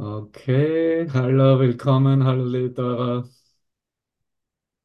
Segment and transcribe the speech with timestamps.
[0.00, 3.24] Okay, hallo, willkommen, hallo Lidora.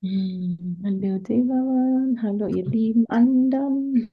[0.04, 4.10] Hm, Hallo Devan, hallo ihr lieben anderen.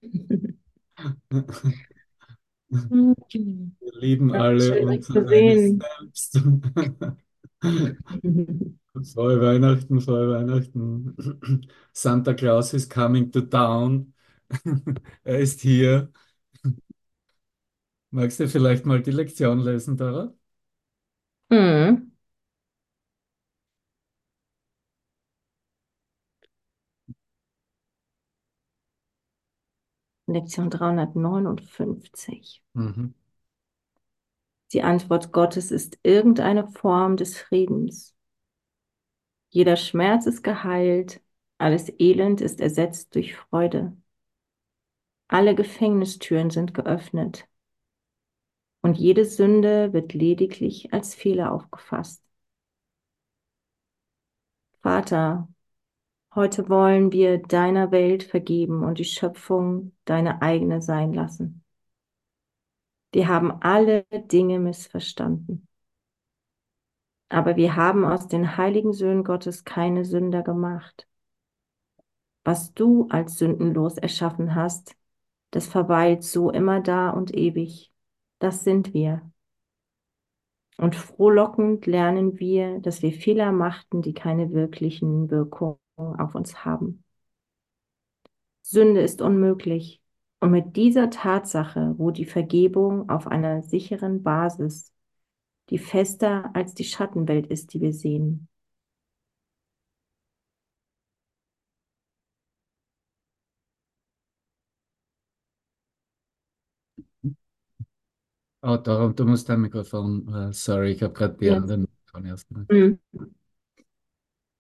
[2.91, 3.25] Hm,
[3.81, 5.89] Wir lieben ja, alle Schön euch uns zu eines sehen.
[5.99, 6.41] selbst.
[9.13, 11.17] Frohe Weihnachten, frohe Weihnachten.
[11.93, 14.15] Santa Claus is coming to town.
[15.25, 16.11] Er ist hier.
[18.11, 20.33] Magst du vielleicht mal die Lektion lesen, Dora?
[21.51, 22.11] Hm.
[30.27, 32.63] Lektion 359.
[32.73, 33.13] Mhm.
[34.73, 38.15] Die Antwort Gottes ist irgendeine Form des Friedens.
[39.51, 41.21] Jeder Schmerz ist geheilt,
[41.59, 43.97] alles Elend ist ersetzt durch Freude.
[45.29, 47.49] Alle Gefängnistüren sind geöffnet
[48.83, 52.23] und jede Sünde wird lediglich als Fehler aufgefasst.
[54.83, 55.49] Vater,
[56.33, 61.65] Heute wollen wir deiner Welt vergeben und die Schöpfung deine eigene sein lassen.
[63.13, 65.67] Wir haben alle Dinge missverstanden.
[67.29, 71.09] Aber wir haben aus den heiligen Söhnen Gottes keine Sünder gemacht.
[72.45, 74.95] Was du als sündenlos erschaffen hast,
[75.51, 77.90] das verweilt so immer da und ewig.
[78.41, 79.31] Das sind wir.
[80.77, 87.05] Und frohlockend lernen wir, dass wir Fehler machten, die keine wirklichen Wirkungen auf uns haben.
[88.63, 90.01] Sünde ist unmöglich.
[90.41, 94.95] Und mit dieser Tatsache ruht die Vergebung auf einer sicheren Basis,
[95.69, 98.49] die fester als die Schattenwelt ist, die wir sehen.
[108.63, 110.29] Oh, Dora, du musst dein Mikrofon.
[110.51, 111.51] äh, sorry, ich habe gerade die Yes.
[111.51, 112.47] anderen Mikrofone erst.
[112.71, 112.99] Mhm.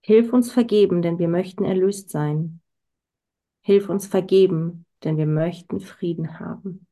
[0.03, 2.61] Hilf uns vergeben, denn wir möchten erlöst sein.
[3.63, 6.87] Hilf uns vergeben, denn wir möchten Frieden haben.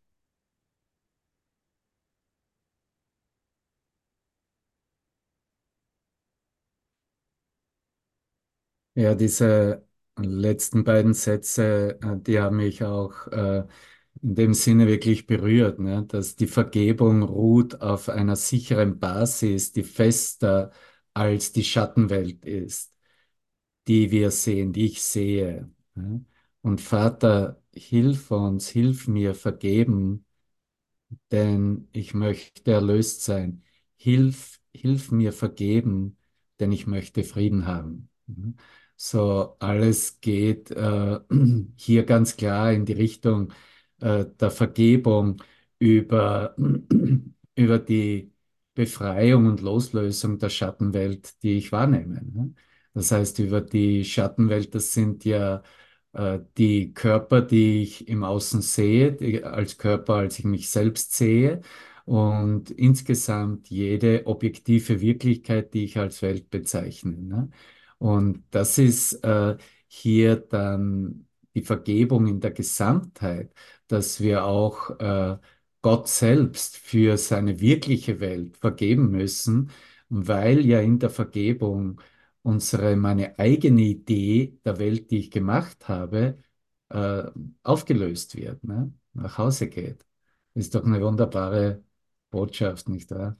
[8.95, 13.65] Ja, diese letzten beiden Sätze, äh, die haben mich auch äh,
[14.23, 16.05] in dem Sinne wirklich berührt, ne?
[16.07, 20.73] Dass die Vergebung ruht auf einer sicheren Basis, die fester
[21.15, 22.93] als die Schattenwelt ist,
[23.89, 25.71] die wir sehen, die ich sehe.
[25.95, 26.25] Ne?
[26.63, 30.25] Und Vater, hilf uns, hilf mir vergeben,
[31.31, 33.63] denn ich möchte erlöst sein.
[33.97, 36.17] Hilf, hilf mir vergeben,
[36.61, 38.11] denn ich möchte Frieden haben.
[38.27, 38.57] Mhm.
[38.97, 41.21] So, alles geht äh,
[41.77, 43.53] hier ganz klar in die Richtung
[44.01, 45.43] äh, der Vergebung
[45.79, 46.55] über,
[47.57, 48.33] über die
[48.75, 52.23] Befreiung und Loslösung der Schattenwelt, die ich wahrnehme.
[52.25, 52.55] Ne?
[52.95, 55.63] Das heißt, über die Schattenwelt, das sind ja
[56.13, 61.15] äh, die Körper, die ich im Außen sehe, die, als Körper, als ich mich selbst
[61.15, 61.61] sehe
[62.05, 67.13] und insgesamt jede objektive Wirklichkeit, die ich als Welt bezeichne.
[67.19, 67.51] Ne?
[67.99, 69.57] Und das ist äh,
[69.89, 71.28] hier dann
[71.61, 73.53] die Vergebung in der Gesamtheit,
[73.89, 75.39] dass wir auch äh,
[75.83, 79.71] Gott selbst für seine wirkliche Welt vergeben müssen,
[80.09, 82.01] weil ja in der Vergebung
[82.43, 86.39] unsere, meine eigene Idee der Welt, die ich gemacht habe,
[86.91, 87.25] äh,
[87.63, 88.93] aufgelöst wird, ne?
[89.15, 90.07] Nach Hause geht.
[90.55, 91.83] Ist doch eine wunderbare
[92.31, 93.37] Botschaft, nicht wahr?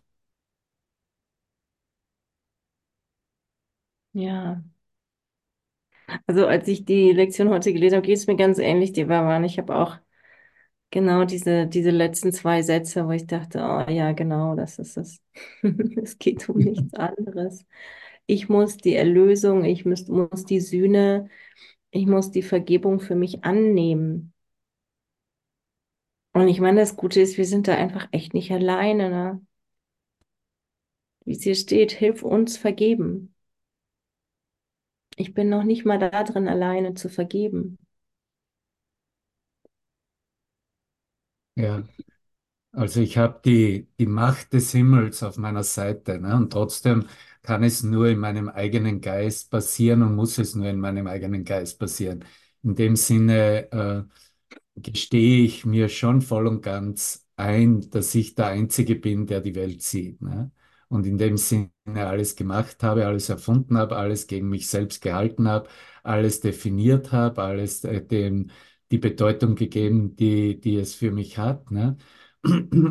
[4.13, 4.63] Ja,
[6.27, 9.45] also als ich die Lektion heute gelesen habe, geht es mir ganz ähnlich, die waren.
[9.45, 9.99] Ich habe auch
[10.91, 15.23] genau diese, diese letzten zwei Sätze, wo ich dachte, oh ja, genau, das ist es.
[16.03, 17.67] Es geht um nichts anderes.
[18.27, 21.31] Ich muss die Erlösung, ich muss, muss die Sühne,
[21.91, 24.35] ich muss die Vergebung für mich annehmen.
[26.33, 29.47] Und ich meine, das Gute ist, wir sind da einfach echt nicht alleine, ne?
[31.25, 33.33] Wie es hier steht, hilf uns vergeben.
[35.19, 37.77] Ich bin noch nicht mal da drin, alleine zu vergeben.
[41.57, 41.83] Ja,
[42.73, 46.37] also ich habe die, die Macht des Himmels auf meiner Seite, ne?
[46.37, 47.07] Und trotzdem
[47.43, 51.45] kann es nur in meinem eigenen Geist passieren und muss es nur in meinem eigenen
[51.45, 52.25] Geist passieren.
[52.63, 54.05] In dem Sinne, äh,
[54.81, 59.55] gestehe ich mir schon voll und ganz ein, dass ich der Einzige bin, der die
[59.57, 60.23] Welt sieht.
[60.23, 60.53] Ne?
[60.89, 65.47] Und in dem Sinne alles gemacht habe, alles erfunden habe, alles gegen mich selbst gehalten
[65.49, 65.69] habe,
[66.03, 68.51] alles definiert habe, alles äh, dem
[68.91, 71.71] die Bedeutung gegeben, die, die es für mich hat.
[71.71, 71.97] Ne?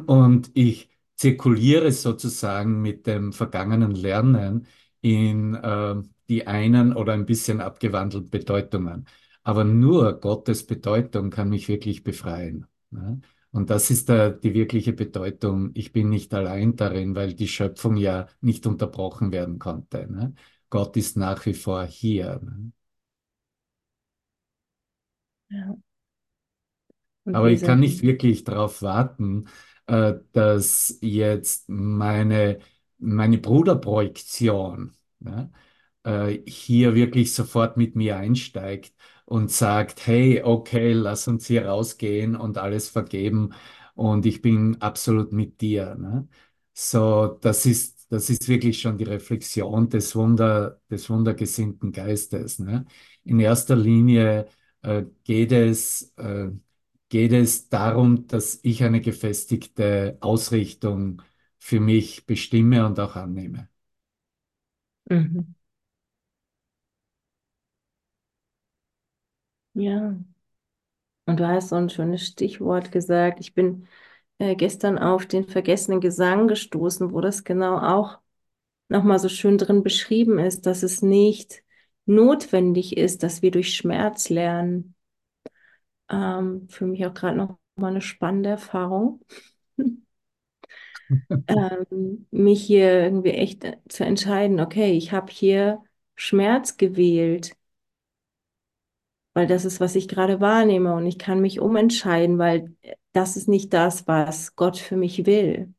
[0.08, 4.68] Und ich zirkuliere sozusagen mit dem vergangenen Lernen
[5.02, 5.96] in äh,
[6.30, 9.08] die einen oder ein bisschen abgewandelten Bedeutungen.
[9.44, 12.68] Aber nur Gottes Bedeutung kann mich wirklich befreien.
[12.92, 13.22] Ne?
[13.58, 15.72] Und das ist der, die wirkliche Bedeutung.
[15.74, 20.06] Ich bin nicht allein darin, weil die Schöpfung ja nicht unterbrochen werden konnte.
[20.08, 20.36] Ne?
[20.70, 22.40] Gott ist nach wie vor hier.
[22.44, 22.72] Ne?
[25.50, 25.76] Ja.
[27.34, 29.48] Aber ich kann nicht wirklich darauf warten,
[29.88, 32.60] äh, dass jetzt meine,
[33.00, 35.50] meine Bruderprojektion ja,
[36.04, 38.94] äh, hier wirklich sofort mit mir einsteigt
[39.28, 43.54] und sagt, hey, okay, lass uns hier rausgehen und alles vergeben
[43.96, 45.96] und ich bin absolut mit dir.
[45.96, 46.28] Ne?
[46.74, 52.60] So, das ist, das ist wirklich schon die Reflexion des Wunder, des wundergesinnten Geistes.
[52.60, 52.86] Ne?
[53.26, 54.48] In erster Linie
[54.84, 56.50] äh, geht es, äh,
[57.10, 61.22] geht es darum, dass ich eine gefestigte Ausrichtung
[61.60, 63.70] für mich bestimme und auch annehme.
[65.10, 65.57] mhm.
[69.78, 70.18] Ja.
[71.26, 73.40] Und du hast so ein schönes Stichwort gesagt.
[73.40, 73.88] Ich bin
[74.40, 78.20] äh, gestern auf den vergessenen Gesang gestoßen, wo das genau auch
[78.90, 81.64] nochmal so schön drin beschrieben ist, dass es nicht
[82.06, 84.96] notwendig ist, dass wir durch Schmerz lernen.
[86.10, 89.22] Ähm, für mich auch gerade noch mal eine spannende Erfahrung,
[91.48, 95.84] ähm, mich hier irgendwie echt zu entscheiden, okay, ich habe hier
[96.16, 97.57] Schmerz gewählt,
[99.38, 102.76] weil das ist, was ich gerade wahrnehme und ich kann mich umentscheiden, weil
[103.14, 105.76] das ist nicht das, was Gott für mich will.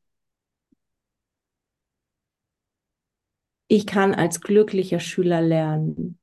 [3.67, 6.21] Ich kann als glücklicher Schüler lernen.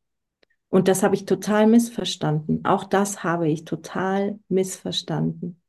[0.70, 2.64] Und das habe ich total missverstanden.
[2.64, 5.62] Auch das habe ich total missverstanden.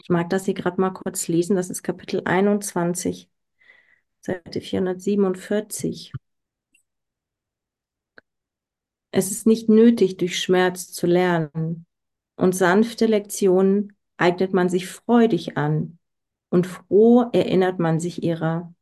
[0.00, 1.56] Ich mag das hier gerade mal kurz lesen.
[1.56, 3.28] Das ist Kapitel 21,
[4.20, 6.12] Seite 447.
[9.10, 11.86] Es ist nicht nötig, durch Schmerz zu lernen.
[12.36, 15.98] Und sanfte Lektionen eignet man sich freudig an.
[16.48, 18.72] Und froh erinnert man sich ihrer.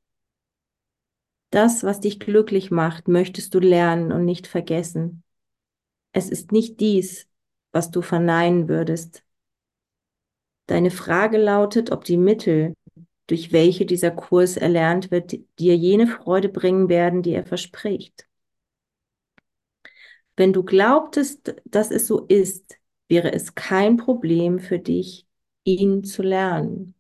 [1.50, 5.22] Das, was dich glücklich macht, möchtest du lernen und nicht vergessen.
[6.12, 7.26] Es ist nicht dies,
[7.72, 9.22] was du verneinen würdest.
[10.66, 12.74] Deine Frage lautet, ob die Mittel,
[13.26, 18.27] durch welche dieser Kurs erlernt wird, dir jene Freude bringen werden, die er verspricht.
[20.38, 25.26] Wenn du glaubtest, dass es so ist, wäre es kein Problem für dich,
[25.64, 26.96] ihn zu lernen.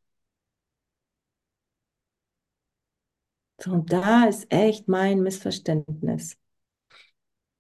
[3.60, 6.36] So, und da ist echt mein Missverständnis,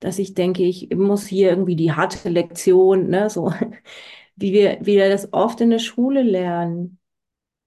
[0.00, 3.52] dass ich denke, ich muss hier irgendwie die harte Lektion, ne, so
[4.36, 6.98] wie wir, wie wir das oft in der Schule lernen.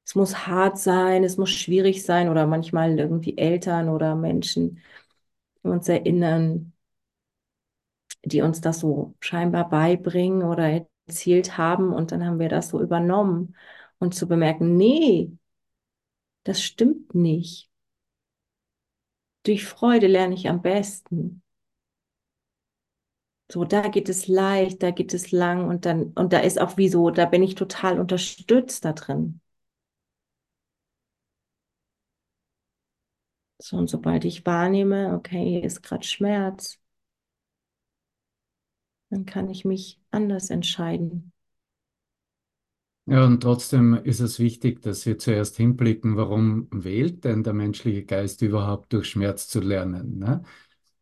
[0.06, 4.80] Es muss hart sein, es muss schwierig sein oder manchmal irgendwie Eltern oder Menschen
[5.64, 6.74] uns erinnern,
[8.25, 12.81] die uns das so scheinbar beibringen oder erzählt haben und dann haben wir das so
[12.81, 13.56] übernommen
[14.00, 15.31] und zu bemerken, nee,
[16.44, 17.68] das stimmt nicht.
[19.44, 21.44] Durch Freude lerne ich am besten.
[23.51, 26.77] So, da geht es leicht, da geht es lang und dann, und da ist auch
[26.77, 29.41] wie so, da bin ich total unterstützt da drin.
[33.61, 36.81] So, und sobald ich wahrnehme, okay, hier ist gerade Schmerz,
[39.11, 41.31] dann kann ich mich anders entscheiden.
[43.06, 48.06] Ja, und trotzdem ist es wichtig, dass wir zuerst hinblicken, warum wählt denn der menschliche
[48.06, 50.19] Geist überhaupt durch Schmerz zu lernen?
[50.19, 50.44] Ne?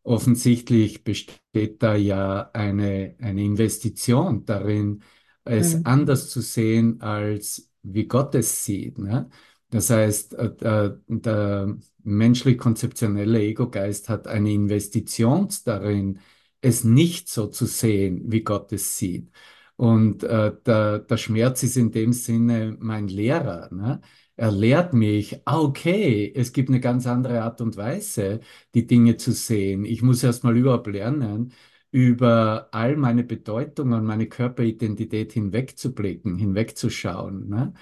[0.02, 5.02] Offensichtlich besteht da ja eine, eine Investition darin,
[5.44, 5.84] es Mhm.
[5.84, 8.98] anders zu sehen, als wie Gott es sieht.
[8.98, 9.28] Ne?
[9.70, 16.18] Das heißt, äh, der, der menschlich-konzeptionelle Ego-Geist hat eine Investition darin,
[16.60, 19.30] es nicht so zu sehen, wie Gott es sieht.
[19.76, 23.72] Und äh, der, der Schmerz ist in dem Sinne mein Lehrer.
[23.72, 24.00] Ne?
[24.36, 28.40] Er lehrt mich, ah, okay, es gibt eine ganz andere Art und Weise,
[28.74, 29.84] die Dinge zu sehen.
[29.84, 31.52] Ich muss erst mal überhaupt lernen,
[31.92, 37.48] über all meine Bedeutung und meine Körperidentität hinwegzublicken, hinwegzuschauen.
[37.48, 37.74] Ne?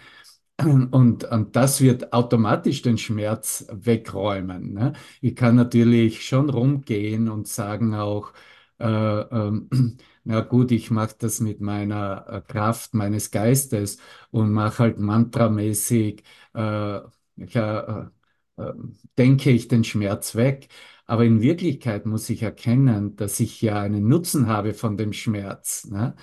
[0.60, 4.72] Und, und das wird automatisch den Schmerz wegräumen.
[4.72, 4.92] Ne?
[5.20, 8.32] Ich kann natürlich schon rumgehen und sagen auch,
[8.78, 9.68] äh, ähm,
[10.24, 13.98] na gut, ich mache das mit meiner äh, Kraft meines Geistes
[14.30, 16.22] und mache halt mantramäßig,
[16.54, 18.10] äh, ja,
[18.56, 18.72] äh, äh,
[19.16, 20.68] denke ich den Schmerz weg.
[21.06, 25.86] Aber in Wirklichkeit muss ich erkennen, dass ich ja einen Nutzen habe von dem Schmerz.
[25.86, 26.14] Ne?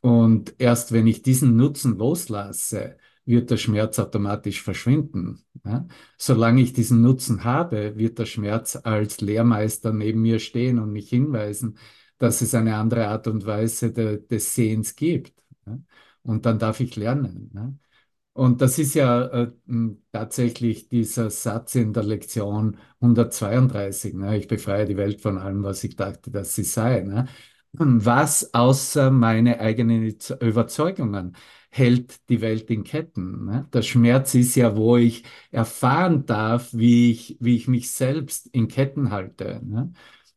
[0.00, 5.44] Und erst wenn ich diesen Nutzen loslasse, wird der Schmerz automatisch verschwinden.
[5.64, 5.86] Ja?
[6.16, 11.10] Solange ich diesen Nutzen habe, wird der Schmerz als Lehrmeister neben mir stehen und mich
[11.10, 11.76] hinweisen,
[12.18, 15.34] dass es eine andere Art und Weise de, des Sehens gibt.
[15.66, 15.78] Ja?
[16.22, 17.50] Und dann darf ich lernen.
[17.54, 17.72] Ja?
[18.32, 19.50] Und das ist ja äh,
[20.12, 24.14] tatsächlich dieser Satz in der Lektion 132.
[24.14, 24.36] Ne?
[24.36, 27.00] Ich befreie die Welt von allem, was ich dachte, dass sie sei.
[27.00, 27.28] Ne?
[27.78, 31.36] Was außer meine eigenen Überzeugungen
[31.70, 33.44] hält die Welt in Ketten?
[33.44, 33.68] Ne?
[33.72, 38.68] Der Schmerz ist ja, wo ich erfahren darf, wie ich, wie ich mich selbst in
[38.68, 39.60] Ketten halte.
[39.64, 39.92] Ne?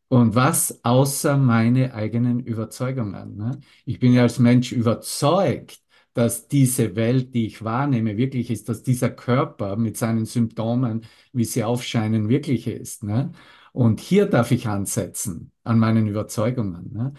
[0.10, 3.38] Und was außer meine eigenen Überzeugungen?
[3.38, 3.60] Ne?
[3.86, 5.80] Ich bin ja als Mensch überzeugt,
[6.14, 11.46] dass diese Welt, die ich wahrnehme, wirklich ist, dass dieser Körper mit seinen Symptomen, wie
[11.46, 13.04] sie aufscheinen, wirklich ist.
[13.04, 13.32] Ne?
[13.74, 16.92] Und hier darf ich ansetzen an meinen Überzeugungen.
[16.94, 17.14] Ne?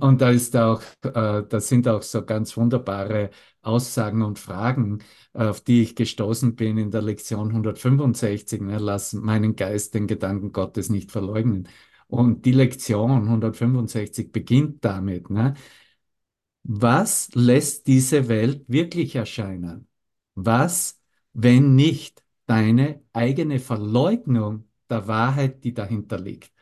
[0.00, 3.30] Und da ist auch, äh, da sind auch so ganz wunderbare
[3.62, 4.98] Aussagen und Fragen,
[5.32, 8.60] auf die ich gestoßen bin in der Lektion 165.
[8.62, 8.78] Ne?
[8.78, 11.68] Lass meinen Geist den Gedanken Gottes nicht verleugnen.
[12.08, 15.54] Und die Lektion 165 beginnt damit, ne?
[16.64, 19.88] Was lässt diese Welt wirklich erscheinen?
[20.34, 21.00] Was,
[21.32, 26.52] wenn nicht deine eigene Verleugnung der Wahrheit, die dahinter liegt?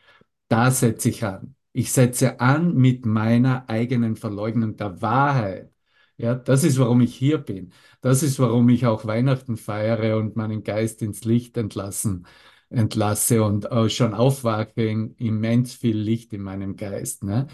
[0.48, 1.56] Da setze ich an.
[1.72, 5.72] Ich setze an mit meiner eigenen Verleugnung der Wahrheit.
[6.16, 7.72] Ja, das ist, warum ich hier bin.
[8.00, 12.26] Das ist, warum ich auch Weihnachten feiere und meinen Geist ins Licht entlassen,
[12.70, 17.22] entlasse und äh, schon aufwache in immens viel Licht in meinem Geist.
[17.24, 17.46] Ne?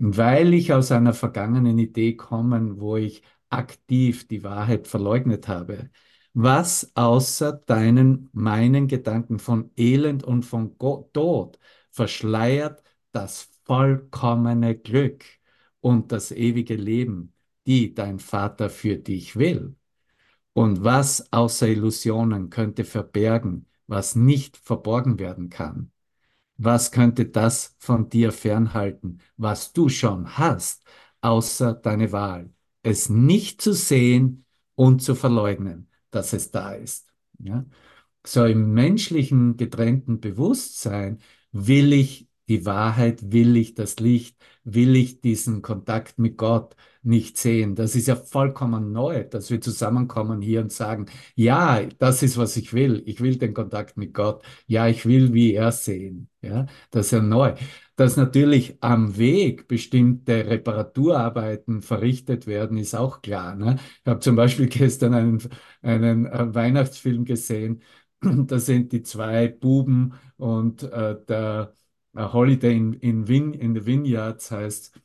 [0.00, 5.90] weil ich aus einer vergangenen Idee komme, wo ich aktiv die Wahrheit verleugnet habe.
[6.32, 11.58] Was außer deinen, meinen Gedanken von Elend und von Tod
[11.90, 12.82] verschleiert
[13.12, 15.24] das vollkommene Glück
[15.80, 17.34] und das ewige Leben,
[17.66, 19.74] die dein Vater für dich will?
[20.52, 25.90] Und was außer Illusionen könnte verbergen, was nicht verborgen werden kann?
[26.58, 30.84] Was könnte das von dir fernhalten, was du schon hast,
[31.22, 32.52] außer deine Wahl?
[32.82, 34.44] Es nicht zu sehen
[34.76, 37.12] und zu verleugnen, dass es da ist.
[37.38, 37.64] Ja?
[38.26, 41.18] So im menschlichen getrennten Bewusstsein
[41.52, 47.38] will ich die Wahrheit, will ich das Licht, will ich diesen Kontakt mit Gott nicht
[47.38, 47.74] sehen.
[47.74, 52.56] Das ist ja vollkommen neu, dass wir zusammenkommen hier und sagen, ja, das ist, was
[52.56, 53.02] ich will.
[53.06, 54.42] Ich will den Kontakt mit Gott.
[54.66, 56.28] Ja, ich will, wie er sehen.
[56.42, 57.54] Ja, das ist ja neu.
[57.96, 63.54] Dass natürlich am Weg bestimmte Reparaturarbeiten verrichtet werden, ist auch klar.
[63.56, 63.76] Ne?
[64.02, 65.40] Ich habe zum Beispiel gestern einen,
[65.82, 67.82] einen äh, Weihnachtsfilm gesehen.
[68.22, 71.72] Da sind die zwei Buben und äh, der
[72.14, 75.00] Holiday in, in, Vin, in the Vineyards heißt,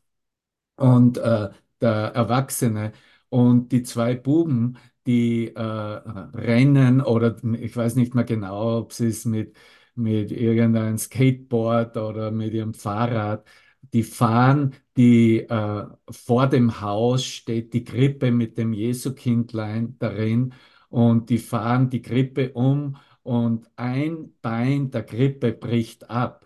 [0.78, 1.50] und äh,
[1.82, 2.92] der Erwachsene.
[3.30, 4.78] Und die zwei Buben,
[5.08, 9.56] die äh, rennen oder ich weiß nicht mehr genau, ob sie es mit,
[9.96, 13.46] mit irgendeinem Skateboard oder mit ihrem Fahrrad,
[13.94, 20.54] die fahren, die äh, vor dem Haus steht die Krippe mit dem Jesukindlein darin
[20.90, 26.45] und die fahren die Krippe um und ein Bein der Krippe bricht ab.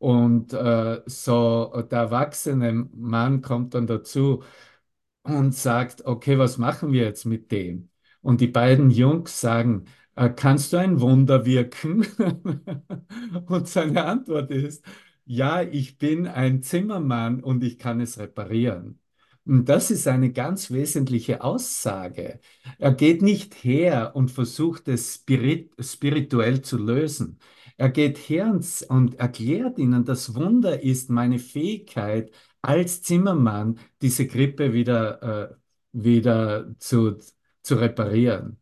[0.00, 4.42] Und äh, so der erwachsene Mann kommt dann dazu
[5.22, 7.90] und sagt, okay, was machen wir jetzt mit dem?
[8.22, 12.06] Und die beiden Jungs sagen, äh, kannst du ein Wunder wirken?
[13.46, 14.84] und seine Antwort ist,
[15.26, 19.00] ja, ich bin ein Zimmermann und ich kann es reparieren.
[19.46, 22.40] Und das ist eine ganz wesentliche Aussage.
[22.78, 27.38] Er geht nicht her und versucht es spirit spirituell zu lösen.
[27.80, 34.26] Er geht her und, und erklärt ihnen, das Wunder ist meine Fähigkeit, als Zimmermann diese
[34.26, 35.22] Krippe wieder,
[35.52, 35.56] äh,
[35.92, 37.16] wieder zu,
[37.62, 38.60] zu reparieren.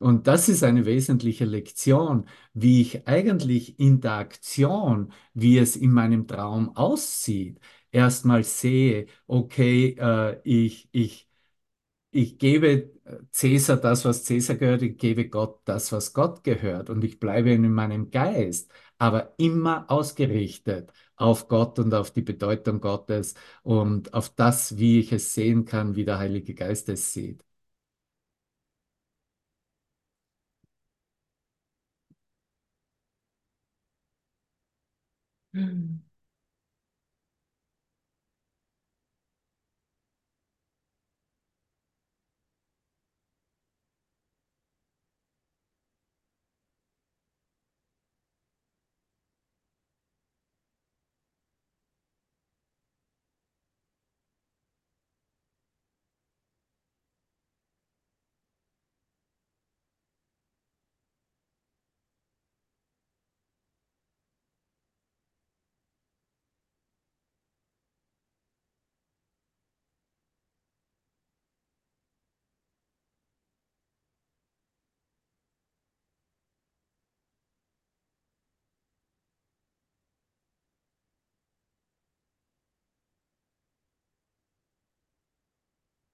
[0.00, 5.92] Und das ist eine wesentliche Lektion, wie ich eigentlich in der Aktion, wie es in
[5.92, 7.60] meinem Traum aussieht,
[7.92, 11.29] erstmal sehe, okay, äh, ich, ich,
[12.12, 12.90] ich gebe
[13.32, 17.50] Cäsar das, was Cäsar gehört, ich gebe Gott das, was Gott gehört und ich bleibe
[17.52, 24.30] in meinem Geist, aber immer ausgerichtet auf Gott und auf die Bedeutung Gottes und auf
[24.30, 27.44] das, wie ich es sehen kann, wie der Heilige Geist es sieht.
[35.54, 35.89] Hm.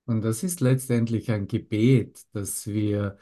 [0.07, 3.19] Und das ist letztendlich ein Gebet, das wir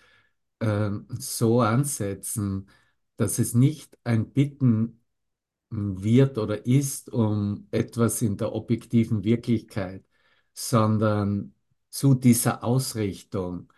[0.61, 2.69] ähm, so ansetzen,
[3.17, 5.01] dass es nicht ein Bitten
[5.71, 10.05] wird oder ist um etwas in der objektiven Wirklichkeit,
[10.55, 11.55] sondern
[11.91, 13.73] zu dieser Ausrichtung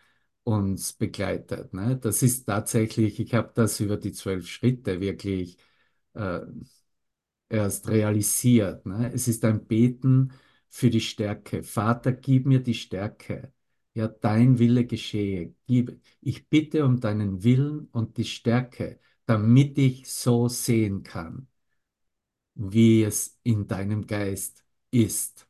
[0.45, 1.75] uns begleitet.
[1.75, 1.97] Ne?
[1.99, 5.59] Das ist tatsächlich, ich habe das über die zwölf Schritte wirklich
[6.15, 6.41] äh,
[7.49, 8.87] erst realisiert.
[8.87, 9.13] Ne?
[9.13, 10.33] Es ist ein Beten
[10.77, 11.63] für die Stärke.
[11.63, 13.53] Vater, gib mir die Stärke.
[13.95, 15.55] Ja, dein Wille geschehe.
[15.67, 21.49] Gib, ich bitte um deinen Willen und die Stärke, damit ich so sehen kann,
[22.55, 25.49] wie es in deinem Geist ist.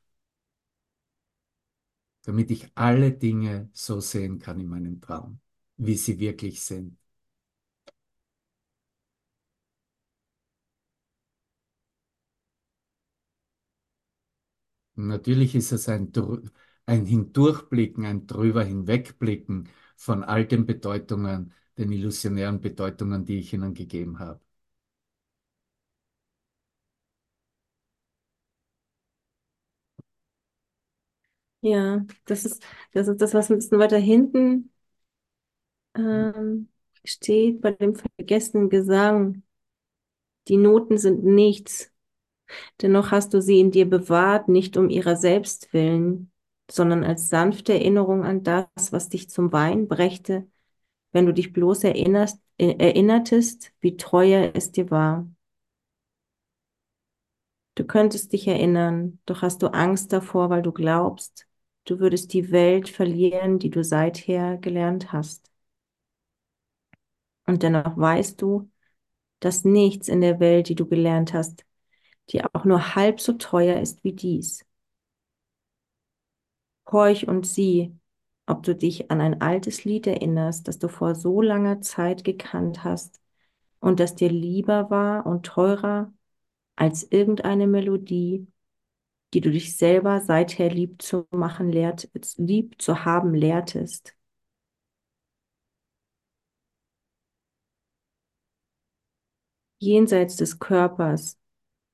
[2.22, 5.40] Damit ich alle Dinge so sehen kann in meinem Traum,
[5.76, 6.96] wie sie wirklich sind.
[14.96, 16.12] Natürlich ist es ein,
[16.86, 23.74] ein Hindurchblicken, ein drüber hinwegblicken von all den Bedeutungen, den illusionären Bedeutungen, die ich ihnen
[23.74, 24.40] gegeben habe.
[31.60, 32.62] Ja, das ist,
[32.92, 34.70] das ist das, was ein bisschen weiter hinten
[35.96, 36.68] ähm,
[37.04, 39.42] steht bei dem vergessenen Gesang.
[40.48, 41.92] Die Noten sind nichts.
[42.82, 46.30] Dennoch hast du sie in dir bewahrt, nicht um ihrer selbst willen,
[46.70, 50.46] sondern als sanfte Erinnerung an das, was dich zum Wein brächte,
[51.12, 55.28] wenn du dich bloß erinnerst, äh, erinnertest, wie treuer es dir war.
[57.74, 61.46] Du könntest dich erinnern, doch hast du Angst davor, weil du glaubst,
[61.84, 65.50] du würdest die Welt verlieren, die du seither gelernt hast.
[67.46, 68.70] Und dennoch weißt du,
[69.40, 71.64] dass nichts in der Welt, die du gelernt hast,
[72.30, 74.64] die auch nur halb so teuer ist wie dies.
[76.90, 77.94] Horch und sieh,
[78.46, 82.84] ob du dich an ein altes Lied erinnerst, das du vor so langer Zeit gekannt
[82.84, 83.20] hast
[83.80, 86.12] und das dir lieber war und teurer
[86.76, 88.48] als irgendeine Melodie,
[89.34, 94.16] die du dich selber seither lieb zu machen lehrt, lieb zu haben lehrtest.
[99.78, 101.38] Jenseits des Körpers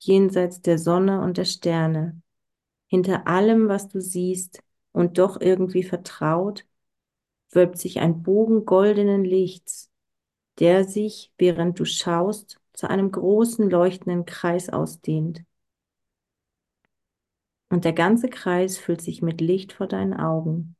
[0.06, 2.20] jenseits der Sonne und der Sterne.
[2.88, 4.62] Hinter allem, was du siehst
[4.92, 6.66] und doch irgendwie vertraut,
[7.50, 9.90] wölbt sich ein Bogen goldenen Lichts,
[10.58, 15.44] der sich, während du schaust, zu einem großen leuchtenden Kreis ausdehnt.
[17.68, 20.76] Und der ganze Kreis füllt sich mit Licht vor deinen Augen.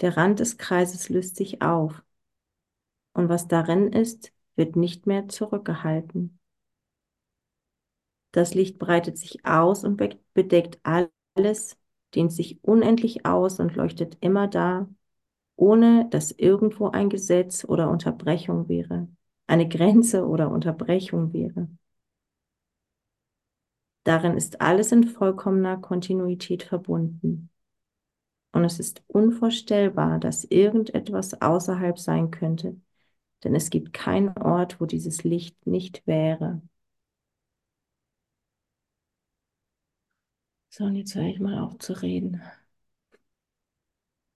[0.00, 2.02] Der Rand des Kreises löst sich auf,
[3.14, 6.38] und was darin ist, wird nicht mehr zurückgehalten.
[8.36, 9.96] Das Licht breitet sich aus und
[10.34, 11.78] bedeckt alles,
[12.14, 14.90] dehnt sich unendlich aus und leuchtet immer da,
[15.56, 19.08] ohne dass irgendwo ein Gesetz oder Unterbrechung wäre,
[19.46, 21.70] eine Grenze oder Unterbrechung wäre.
[24.04, 27.48] Darin ist alles in vollkommener Kontinuität verbunden.
[28.52, 32.78] Und es ist unvorstellbar, dass irgendetwas außerhalb sein könnte,
[33.44, 36.60] denn es gibt keinen Ort, wo dieses Licht nicht wäre.
[40.76, 42.40] So, und jetzt höre ich mal auf zu reden.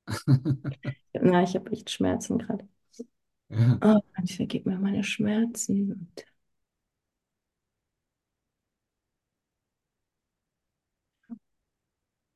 [1.14, 2.68] Na, ich habe echt Schmerzen gerade.
[3.48, 3.82] Ja.
[3.82, 6.10] Oh, ich vergib mir meine Schmerzen.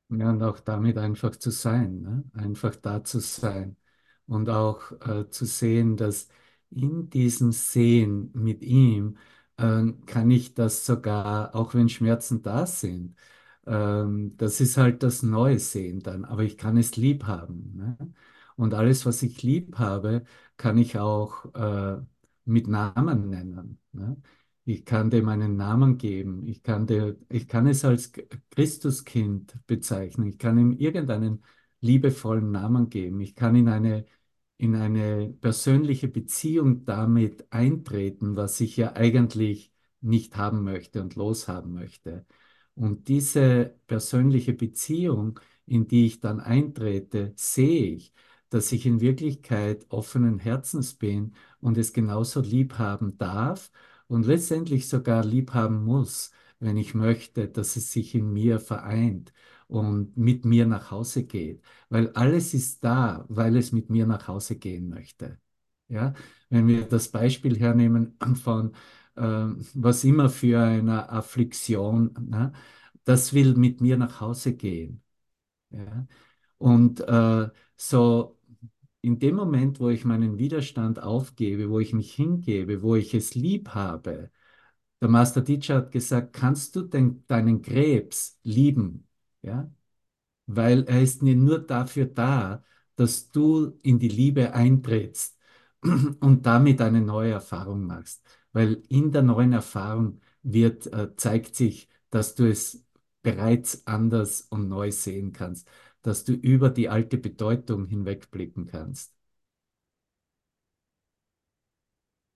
[0.09, 2.23] Ja, und auch damit einfach zu sein, ne?
[2.33, 3.75] einfach da zu sein
[4.27, 6.29] und auch äh, zu sehen, dass
[6.69, 9.17] in diesem Sehen mit ihm
[9.57, 13.15] äh, kann ich das sogar, auch wenn Schmerzen da sind,
[13.65, 17.73] ähm, das ist halt das neue Sehen dann, aber ich kann es lieb haben.
[17.75, 18.13] Ne?
[18.55, 20.23] Und alles, was ich lieb habe,
[20.57, 22.01] kann ich auch äh,
[22.45, 23.79] mit Namen nennen.
[23.91, 24.17] Ne?
[24.65, 26.45] Ich kann dem einen Namen geben.
[26.47, 28.11] Ich kann, der, ich kann es als
[28.51, 30.27] Christuskind bezeichnen.
[30.27, 31.43] Ich kann ihm irgendeinen
[31.81, 33.19] liebevollen Namen geben.
[33.21, 34.05] Ich kann in eine,
[34.57, 41.73] in eine persönliche Beziehung damit eintreten, was ich ja eigentlich nicht haben möchte und loshaben
[41.73, 42.25] möchte.
[42.75, 48.13] Und diese persönliche Beziehung, in die ich dann eintrete, sehe ich,
[48.49, 53.71] dass ich in Wirklichkeit offenen Herzens bin und es genauso lieb haben darf
[54.07, 59.33] und letztendlich sogar lieb haben muss, wenn ich möchte, dass es sich in mir vereint
[59.67, 61.61] und mit mir nach Hause geht.
[61.89, 65.39] Weil alles ist da, weil es mit mir nach Hause gehen möchte.
[65.87, 66.13] Ja?
[66.49, 68.73] Wenn wir das Beispiel hernehmen von
[69.15, 72.51] was immer für eine Affliktion, ne?
[73.05, 75.03] das will mit mir nach Hause gehen.
[75.71, 76.07] Ja?
[76.57, 78.39] Und äh, so
[79.01, 83.35] in dem Moment, wo ich meinen Widerstand aufgebe, wo ich mich hingebe, wo ich es
[83.35, 84.31] lieb habe,
[85.01, 89.07] der Master Teacher hat gesagt, kannst du den, deinen Krebs lieben?
[89.43, 89.71] Ja?
[90.47, 92.63] Weil er ist nur dafür da,
[92.95, 95.37] dass du in die Liebe eintrittst
[96.21, 98.23] und damit eine neue Erfahrung machst.
[98.55, 102.85] Weil in der neuen Erfahrung wird, äh, zeigt sich, dass du es
[103.23, 105.69] bereits anders und neu sehen kannst,
[106.03, 109.13] dass du über die alte Bedeutung hinwegblicken kannst.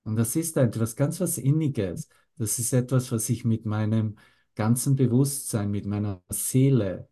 [0.04, 2.10] Und das ist etwas ganz was Inniges.
[2.38, 4.18] Das ist etwas, was ich mit meinem
[4.56, 7.10] ganzen Bewusstsein, mit meiner Seele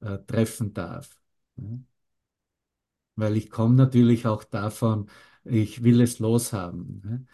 [0.00, 1.18] äh, treffen darf.
[3.16, 5.08] Weil ich komme natürlich auch davon,
[5.44, 7.28] ich will es loshaben.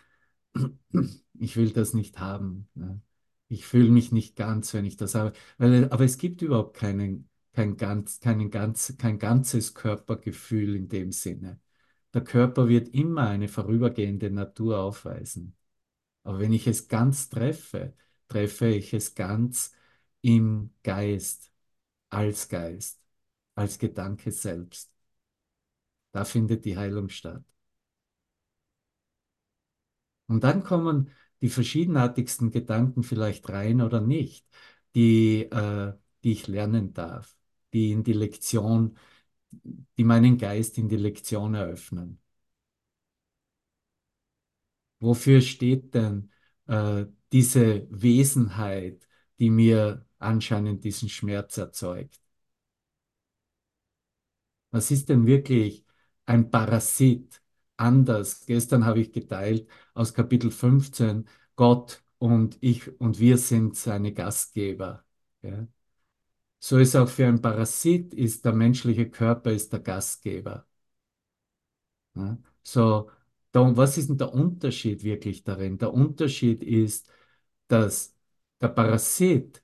[1.38, 2.68] Ich will das nicht haben.
[2.74, 3.00] Ja?
[3.48, 5.32] Ich fühle mich nicht ganz, wenn ich das habe.
[5.58, 11.12] Weil, aber es gibt überhaupt keinen, kein, ganz, keinen ganz, kein ganzes Körpergefühl in dem
[11.12, 11.60] Sinne.
[12.14, 15.56] Der Körper wird immer eine vorübergehende Natur aufweisen.
[16.24, 17.94] Aber wenn ich es ganz treffe,
[18.28, 19.72] treffe ich es ganz
[20.22, 21.52] im Geist,
[22.10, 23.02] als Geist,
[23.56, 24.94] als Gedanke selbst.
[26.12, 27.44] Da findet die Heilung statt.
[30.32, 31.10] Und dann kommen
[31.42, 34.46] die verschiedenartigsten Gedanken vielleicht rein oder nicht,
[34.94, 35.92] die, äh,
[36.24, 37.36] die ich lernen darf,
[37.72, 38.96] die in die Lektion,
[39.98, 42.18] die meinen Geist in die Lektion eröffnen.
[45.00, 46.30] Wofür steht denn
[46.66, 49.06] äh, diese Wesenheit,
[49.38, 52.20] die mir anscheinend diesen Schmerz erzeugt?
[54.70, 55.84] Was ist denn wirklich
[56.26, 57.41] ein Parasit?
[57.76, 58.46] Anders.
[58.46, 65.04] Gestern habe ich geteilt aus Kapitel 15, Gott und ich und wir sind seine Gastgeber.
[65.42, 65.66] Ja?
[66.60, 70.66] So ist auch für einen Parasit ist der menschliche Körper ist der Gastgeber.
[72.14, 72.38] Ja?
[72.62, 73.10] So,
[73.52, 75.78] da, was ist denn der Unterschied wirklich darin?
[75.78, 77.10] Der Unterschied ist,
[77.68, 78.16] dass
[78.60, 79.62] der Parasit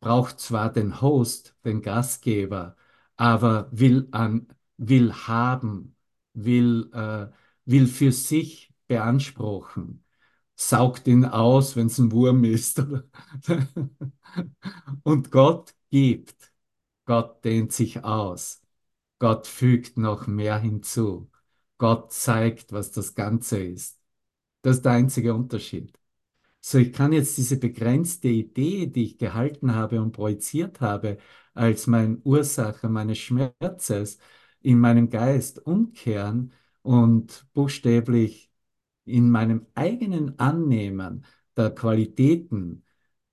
[0.00, 2.76] braucht zwar den Host, den Gastgeber,
[3.16, 5.96] aber will, an, will haben,
[6.34, 7.26] will, äh,
[7.64, 10.04] will für sich beanspruchen,
[10.56, 12.82] saugt ihn aus, wenn es ein Wurm ist.
[15.02, 16.52] Und Gott gibt,
[17.04, 18.62] Gott dehnt sich aus,
[19.18, 21.30] Gott fügt noch mehr hinzu,
[21.78, 23.98] Gott zeigt, was das Ganze ist.
[24.62, 25.98] Das ist der einzige Unterschied.
[26.60, 31.18] So, ich kann jetzt diese begrenzte Idee, die ich gehalten habe und projiziert habe,
[31.54, 34.18] als mein Ursache meines Schmerzes
[34.64, 38.50] in meinem Geist umkehren und buchstäblich
[39.04, 42.84] in meinem eigenen Annehmen der Qualitäten,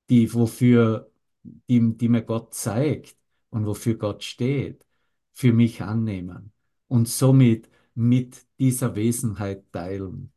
[0.10, 1.12] die, wofür,
[1.44, 3.18] die, die mir Gott zeigt
[3.50, 4.86] und wofür Gott steht,
[5.34, 6.52] für mich annehmen
[6.88, 10.34] und somit mit dieser Wesenheit teilen.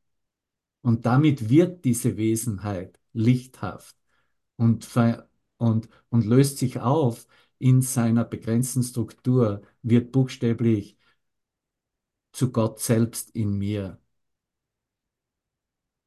[0.83, 3.96] Und damit wird diese Wesenheit lichthaft
[4.57, 4.88] und,
[5.59, 7.26] und, und löst sich auf
[7.59, 10.99] in seiner begrenzten Struktur, wird buchstäblich
[12.33, 13.99] zu Gott selbst in mir.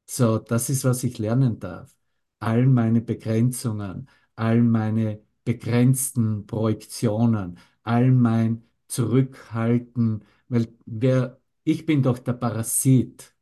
[0.06, 1.94] So, das ist, was ich lernen darf.
[2.40, 12.18] All meine Begrenzungen, all meine begrenzten Projektionen, all mein Zurückhalten, weil wer, ich bin doch
[12.18, 13.34] der Parasit.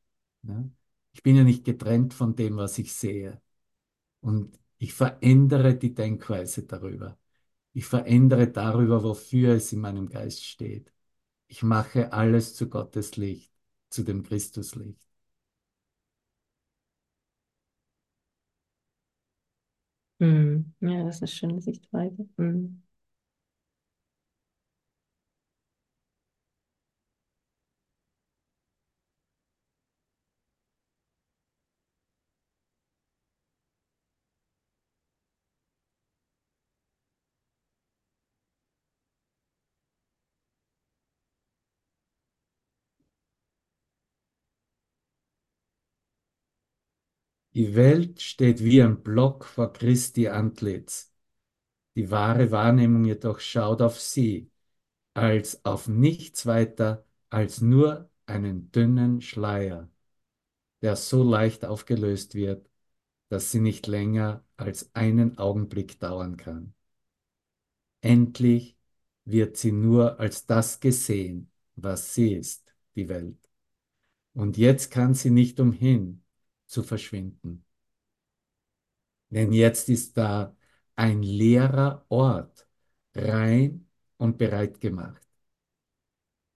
[0.43, 0.73] Ne?
[1.13, 3.41] Ich bin ja nicht getrennt von dem, was ich sehe.
[4.21, 7.19] Und ich verändere die Denkweise darüber.
[7.77, 10.93] Ich verändere darüber, wofür es in meinem Geist steht.
[11.49, 13.53] Ich mache alles zu Gottes Licht,
[13.91, 15.01] zu dem Christuslicht.
[20.21, 20.75] Hm.
[20.81, 22.29] Ja, das ist eine schöne Sichtweise.
[22.39, 22.83] Hm.
[47.57, 51.11] Die Welt steht wie ein Block vor Christi Antlitz.
[51.95, 54.51] Die wahre Wahrnehmung jedoch schaut auf sie,
[55.15, 59.91] als auf nichts weiter als nur einen dünnen Schleier,
[60.83, 62.69] der so leicht aufgelöst wird,
[63.31, 66.75] dass sie nicht länger als einen Augenblick dauern kann.
[68.03, 68.77] Endlich
[69.25, 73.49] wird sie nur als das gesehen, was sie ist, die Welt.
[74.35, 76.23] Und jetzt kann sie nicht umhin
[76.67, 77.65] zu verschwinden.
[79.31, 80.57] Denn jetzt ist da
[80.97, 82.69] ein leerer Ort,
[83.15, 85.23] rein und bereit gemacht.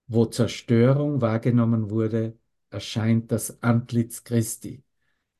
[0.07, 2.37] wo Zerstörung wahrgenommen wurde,
[2.69, 4.83] erscheint das Antlitz Christi.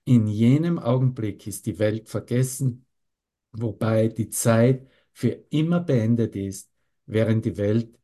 [0.06, 2.86] In jenem Augenblick ist die Welt vergessen,
[3.54, 6.72] wobei die Zeit für immer beendet ist,
[7.06, 8.00] während die Welt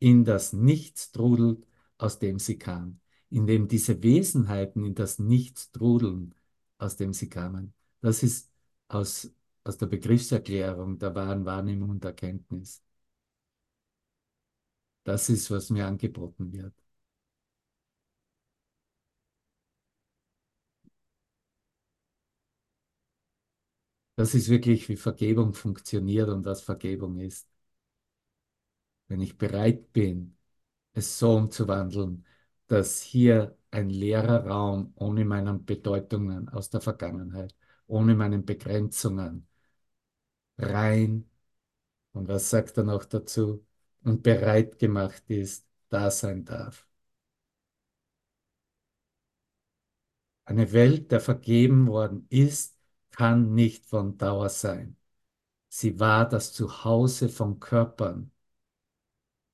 [0.00, 1.66] in das Nichts trudelt,
[1.98, 6.34] aus dem sie kam, indem diese Wesenheiten in das Nichts trudeln,
[6.78, 7.74] aus dem sie kamen.
[8.00, 8.50] Das ist
[8.88, 9.30] aus,
[9.64, 12.82] aus der Begriffserklärung der wahren Wahrnehmung und Erkenntnis.
[15.04, 16.74] Das ist, was mir angeboten wird.
[24.16, 27.48] Das ist wirklich, wie Vergebung funktioniert und was Vergebung ist.
[29.08, 30.36] Wenn ich bereit bin,
[30.94, 32.26] es so umzuwandeln,
[32.74, 37.54] dass hier ein leerer Raum ohne meinen Bedeutungen aus der Vergangenheit,
[37.86, 39.46] ohne meinen Begrenzungen,
[40.58, 41.30] rein,
[42.12, 43.64] und was sagt er noch dazu,
[44.02, 46.88] und bereit gemacht ist, da sein darf.
[50.46, 52.76] Eine Welt, der vergeben worden ist,
[53.10, 54.96] kann nicht von Dauer sein.
[55.68, 58.32] Sie war das Zuhause von Körpern.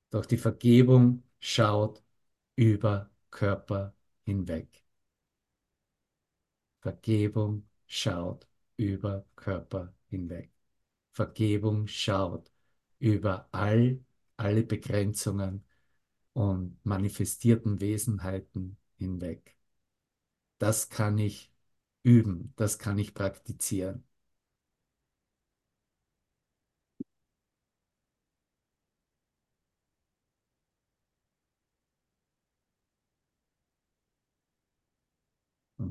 [0.09, 2.03] Doch die Vergebung schaut
[2.55, 4.83] über Körper hinweg.
[6.81, 10.51] Vergebung schaut über Körper hinweg.
[11.11, 12.51] Vergebung schaut
[12.99, 14.03] über all,
[14.37, 15.63] alle Begrenzungen
[16.33, 19.57] und manifestierten Wesenheiten hinweg.
[20.57, 21.51] Das kann ich
[22.03, 24.03] üben, das kann ich praktizieren.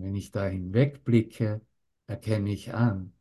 [0.02, 1.60] Wenn ich da hinwegblicke,
[2.06, 3.12] erkenne ich an,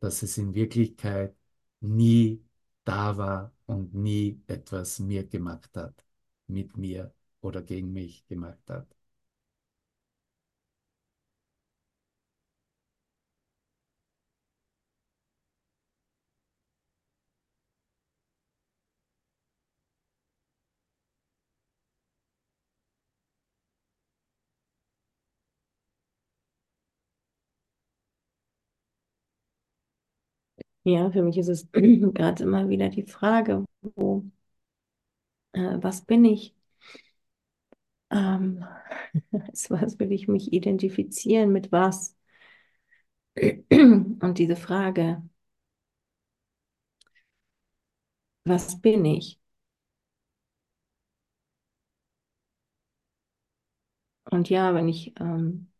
[0.00, 1.36] dass es in Wirklichkeit
[1.80, 2.44] nie
[2.84, 6.04] da war und nie etwas mir gemacht hat,
[6.46, 8.93] mit mir oder gegen mich gemacht hat.
[30.84, 33.64] Ja, für mich ist es gerade immer wieder die Frage,
[33.96, 34.24] wo,
[35.52, 36.54] äh, was bin ich?
[38.10, 38.64] Ähm,
[39.68, 42.16] was will ich mich identifizieren mit was?
[44.20, 45.22] Und diese Frage,
[48.46, 49.38] was bin ich?
[54.30, 55.70] Und ja, wenn ich ähm,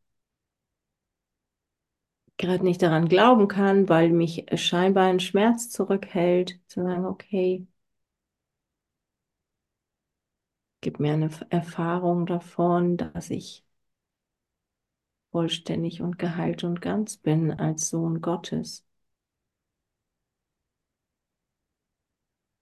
[2.44, 7.66] gerade nicht daran glauben kann, weil mich scheinbar ein Schmerz zurückhält, zu sagen, okay,
[10.82, 13.64] gib mir eine Erfahrung davon, dass ich
[15.32, 18.86] vollständig und geheilt und ganz bin als Sohn Gottes.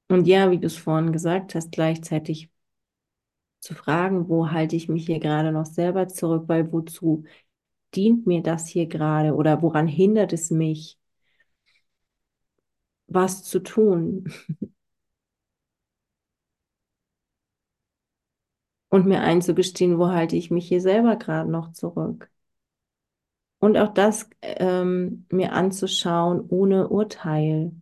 [0.08, 2.50] Und ja, wie du es vorhin gesagt hast, gleichzeitig
[3.60, 7.24] zu fragen, wo halte ich mich hier gerade noch selber zurück, weil wozu
[7.94, 10.98] dient mir das hier gerade oder woran hindert es mich,
[13.06, 14.32] was zu tun?
[18.88, 22.30] Und mir einzugestehen, wo halte ich mich hier selber gerade noch zurück?
[23.58, 27.72] Und auch das ähm, mir anzuschauen ohne Urteil.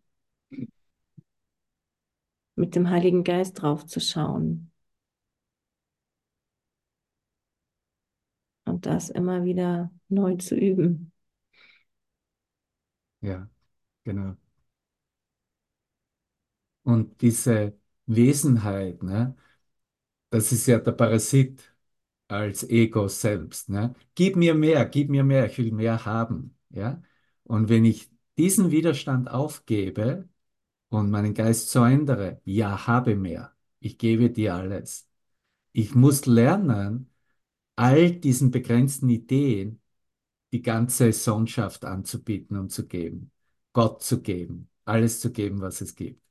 [2.55, 4.70] Mit dem Heiligen Geist drauf zu schauen.
[8.71, 11.13] Und das immer wieder neu zu üben.
[13.21, 13.49] Ja,
[14.05, 14.37] genau.
[16.83, 19.37] Und diese Wesenheit, ne,
[20.31, 21.75] das ist ja der Parasit
[22.29, 23.69] als Ego selbst.
[23.71, 23.95] Ne?
[24.15, 26.59] Gib mir mehr, gib mir mehr, ich will mehr haben.
[26.71, 27.03] Ja?
[27.45, 30.29] Und wenn ich diesen Widerstand aufgebe
[30.91, 35.09] und meinen Geist so ändere, ja, habe mehr, ich gebe dir alles.
[35.73, 37.10] Ich muss lernen,
[37.81, 39.81] all diesen begrenzten Ideen
[40.53, 43.33] die ganze Sohnschaft anzubieten und zu geben,
[43.73, 46.23] Gott zu geben, alles zu geben, was es gibt.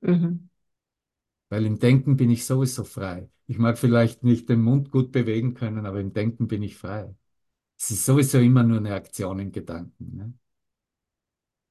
[0.00, 0.48] Mhm.
[1.48, 3.28] Weil im Denken bin ich sowieso frei.
[3.46, 7.14] Ich mag vielleicht nicht den Mund gut bewegen können, aber im Denken bin ich frei.
[7.78, 10.16] Es ist sowieso immer nur eine Aktion in Gedanken.
[10.16, 10.34] Ne?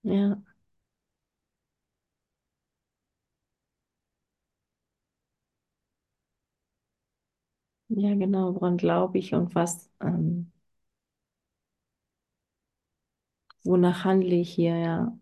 [0.04, 0.42] Ja.
[7.92, 10.52] Ja, genau, woran glaube ich und was, ähm,
[13.64, 15.18] wonach handle ich hier, ja.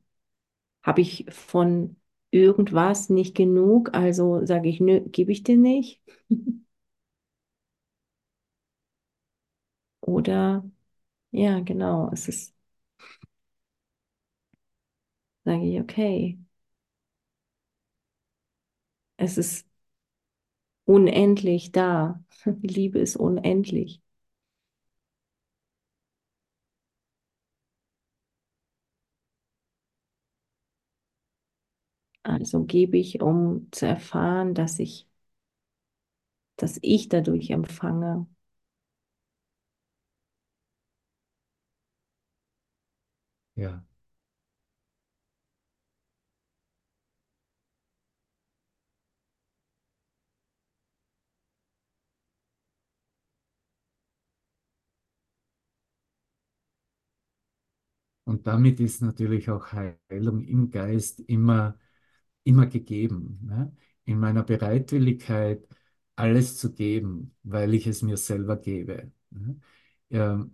[0.83, 1.97] Habe ich von
[2.31, 6.01] irgendwas nicht genug, also sage ich, nö, gebe ich dir nicht.
[10.01, 10.69] Oder
[11.31, 12.55] ja, genau, es ist,
[15.45, 16.39] sage ich, okay,
[19.17, 19.65] es ist
[20.89, 22.23] unendlich da.
[22.61, 24.01] Liebe ist unendlich.
[32.23, 35.05] Also gebe ich, um zu erfahren, dass ich,
[36.57, 38.27] dass ich dadurch empfange.
[43.55, 43.83] Ja.
[58.29, 61.79] Und damit ist natürlich auch Heilung im Geist immer,
[62.43, 63.39] immer gegeben.
[63.41, 63.75] Ne?
[64.05, 65.67] In meiner Bereitwilligkeit,
[66.15, 69.11] alles zu geben, weil ich es mir selber gebe.
[69.31, 69.59] Ne?
[70.11, 70.51] Ähm,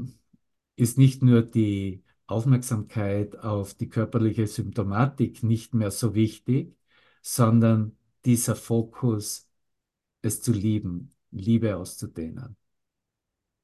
[0.77, 6.77] ist nicht nur die Aufmerksamkeit auf die körperliche Symptomatik nicht mehr so wichtig,
[7.21, 9.49] sondern dieser Fokus,
[10.21, 12.55] es zu lieben, Liebe auszudehnen.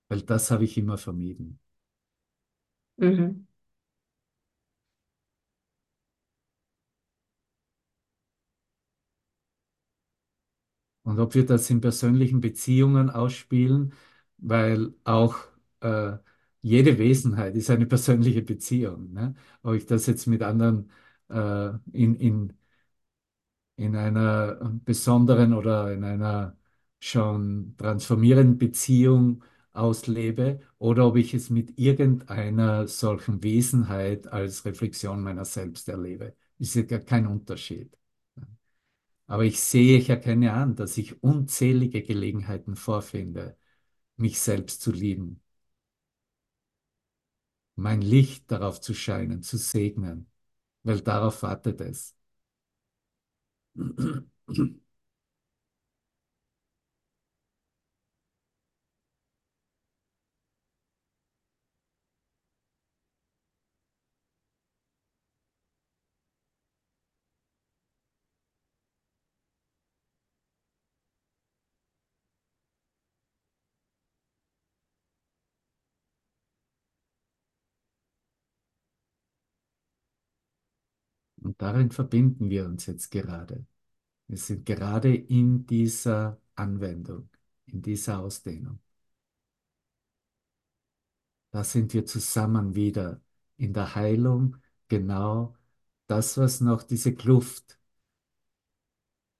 [0.09, 1.59] Weil das habe ich immer vermieden.
[2.97, 3.47] Mhm.
[11.11, 13.93] Und ob wir das in persönlichen Beziehungen ausspielen,
[14.37, 15.37] weil auch
[15.81, 16.13] äh,
[16.61, 19.13] jede Wesenheit ist eine persönliche Beziehung.
[19.13, 19.35] Ne?
[19.63, 20.89] Ob ich das jetzt mit anderen
[21.29, 22.53] äh, in, in,
[23.75, 26.57] in einer besonderen oder in einer
[26.99, 29.43] schon transformierenden Beziehung
[29.73, 36.75] auslebe oder ob ich es mit irgendeiner solchen Wesenheit als Reflexion meiner selbst erlebe, ist
[36.75, 37.97] ja gar kein Unterschied.
[39.31, 43.57] Aber ich sehe, ich erkenne an, dass ich unzählige Gelegenheiten vorfinde,
[44.17, 45.41] mich selbst zu lieben,
[47.75, 50.29] mein Licht darauf zu scheinen, zu segnen,
[50.83, 52.15] weil darauf wartet es.
[81.61, 83.65] Darin verbinden wir uns jetzt gerade.
[84.27, 87.29] Wir sind gerade in dieser Anwendung,
[87.67, 88.79] in dieser Ausdehnung.
[91.51, 93.21] Da sind wir zusammen wieder
[93.57, 95.55] in der Heilung, genau
[96.07, 97.77] das, was noch diese Kluft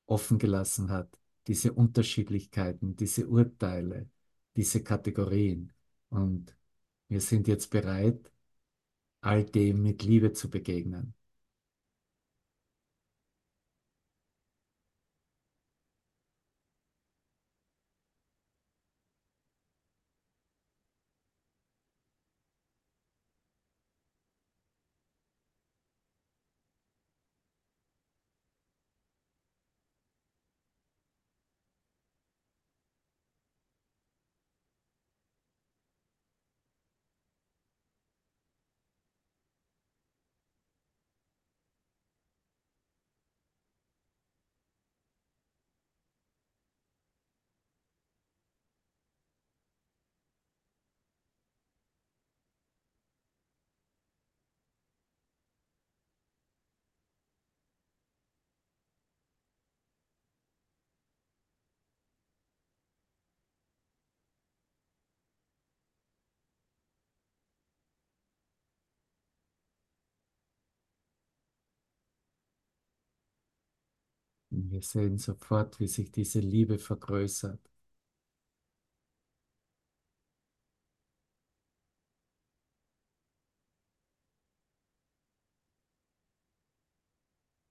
[0.06, 4.10] offen gelassen hat, diese Unterschiedlichkeiten, diese Urteile,
[4.56, 5.74] diese Kategorien.
[6.10, 6.56] Und
[7.08, 8.32] wir sind jetzt bereit,
[9.22, 11.16] all dem mit Liebe zu begegnen.
[74.62, 77.60] Und wir sehen sofort, wie sich diese Liebe vergrößert.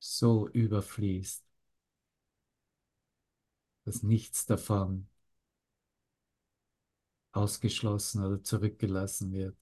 [0.01, 1.45] So überfließt,
[3.85, 5.07] dass nichts davon
[7.33, 9.57] ausgeschlossen oder zurückgelassen wird.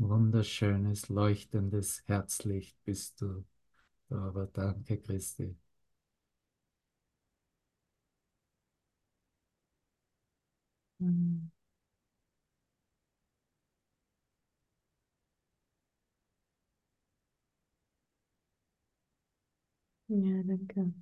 [0.00, 3.44] Wunderschönes, leuchtendes Herzlicht bist du.
[4.10, 5.56] Aber danke, Christi.
[11.00, 11.50] Mhm.
[20.08, 20.92] Ja, danke.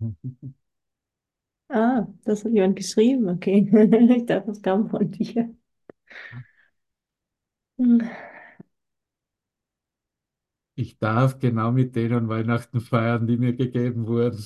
[1.68, 3.68] Ah, das hat jemand geschrieben, okay.
[4.16, 5.54] Ich dachte, das kam von dir.
[10.74, 14.38] Ich darf genau mit denen Weihnachten feiern, die mir gegeben wurden.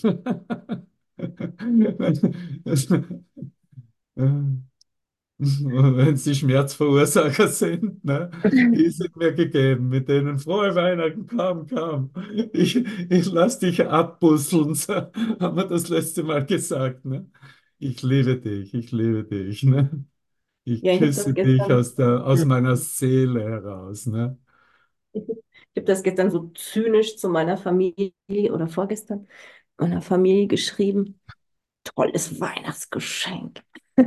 [5.38, 8.30] Wenn sie Schmerzverursacher sind, ne?
[8.72, 12.10] Die sind mir gegeben, mit denen frohe Weihnachten, komm, komm.
[12.52, 12.76] Ich,
[13.10, 14.74] ich lass dich abbusseln,
[15.40, 17.28] haben wir das letzte Mal gesagt, ne?
[17.78, 20.04] Ich liebe dich, ich liebe dich, ne?
[20.64, 24.38] Ich Ja, ich küsse dich aus der, aus meiner Seele heraus, ne?
[25.74, 28.12] ich habe das gestern so zynisch zu meiner Familie
[28.52, 29.26] oder vorgestern
[29.78, 31.20] meiner Familie geschrieben.
[31.84, 33.62] Tolles Weihnachtsgeschenk.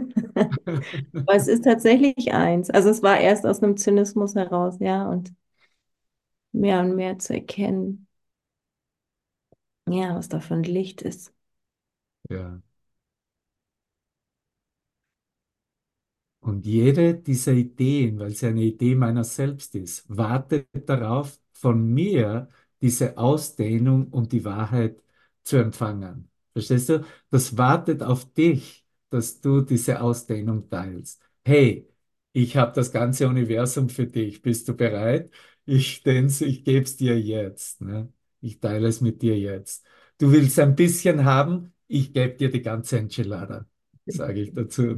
[1.26, 2.70] Aber es ist tatsächlich eins.
[2.70, 5.34] Also es war erst aus einem Zynismus heraus, ja, und
[6.52, 8.08] mehr und mehr zu erkennen,
[9.90, 11.34] ja, was da für ein Licht ist.
[12.30, 12.62] Ja.
[16.48, 22.50] Und jede dieser Ideen, weil sie eine Idee meiner selbst ist, wartet darauf, von mir
[22.82, 25.04] diese Ausdehnung und die Wahrheit
[25.44, 26.32] zu empfangen.
[26.54, 27.06] Verstehst du?
[27.32, 31.22] Das wartet auf dich, dass du diese Ausdehnung teilst.
[31.44, 31.90] Hey,
[32.32, 34.42] ich habe das ganze Universum für dich.
[34.42, 35.30] Bist du bereit?
[35.66, 37.82] Ich dehn's, ich gebe es dir jetzt.
[37.82, 38.14] Ne?
[38.40, 39.86] Ich teile es mit dir jetzt.
[40.18, 43.66] Du willst ein bisschen haben, ich gebe dir die ganze Enchilada
[44.08, 44.96] sage ich dazu.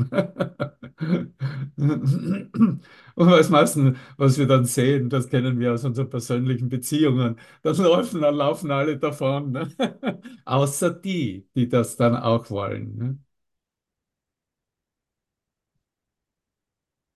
[1.77, 2.83] Und
[3.15, 8.21] was meisten, was wir dann sehen, das kennen wir aus unseren persönlichen Beziehungen, dann laufen,
[8.21, 9.69] dann laufen alle davon, ne?
[10.45, 13.19] Außer die, die das dann auch wollen, ne?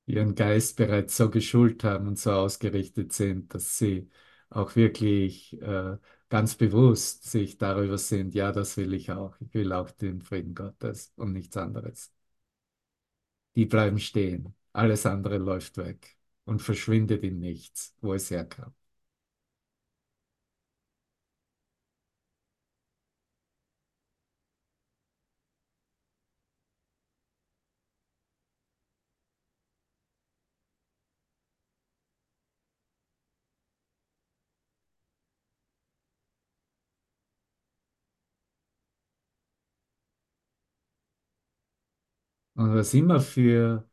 [0.05, 4.09] Ihren Geist bereits so geschult haben und so ausgerichtet sind, dass sie
[4.49, 5.97] auch wirklich äh,
[6.33, 9.35] ganz bewusst sich darüber sind, ja, das will ich auch.
[9.41, 12.11] Ich will auch den Frieden Gottes und nichts anderes.
[13.55, 14.55] die bleiben stehen.
[14.73, 18.73] Alles andere läuft weg und verschwindet in nichts, wo es herkam.
[42.63, 43.87] Und was immer für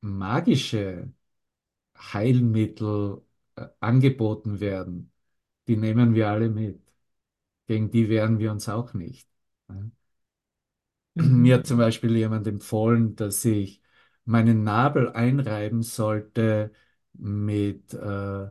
[0.00, 1.12] magische
[1.98, 3.22] Heilmittel
[3.56, 5.12] äh, angeboten werden,
[5.68, 6.82] die nehmen wir alle mit.
[7.66, 9.28] Gegen die wehren wir uns auch nicht.
[9.70, 9.76] Ja.
[11.14, 11.58] Mir Mhm.
[11.60, 13.82] hat zum Beispiel jemand empfohlen, dass ich
[14.24, 16.72] meinen Nabel einreiben sollte
[17.14, 18.48] mit äh,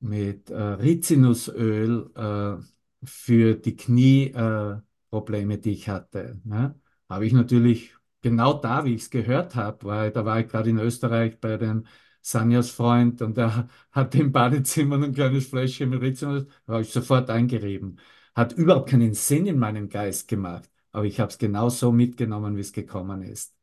[0.00, 6.40] mit äh, Rizinusöl äh, für die Knieprobleme, äh, Probleme, die ich hatte.
[6.44, 6.80] Ne?
[7.10, 10.70] Habe ich natürlich genau da, wie ich es gehört habe, weil da war ich gerade
[10.70, 11.86] in Österreich bei dem
[12.22, 17.30] Sanjas Freund und der hat im Badezimmer ein kleines Fläschchen mit Rizinus, habe ich sofort
[17.30, 17.98] eingerieben.
[18.34, 22.56] Hat überhaupt keinen Sinn in meinem Geist gemacht, aber ich habe es genau so mitgenommen,
[22.56, 23.54] wie es gekommen ist.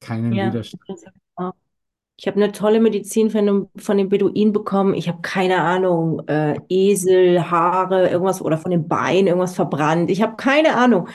[0.00, 0.82] Keinen Ja, Widerstand.
[2.20, 4.94] Ich habe eine tolle Medizin von von den Beduinen bekommen.
[4.94, 10.10] Ich habe keine Ahnung, äh, Esel, Haare, irgendwas oder von den Beinen, irgendwas verbrannt.
[10.10, 11.08] Ich habe keine Ahnung.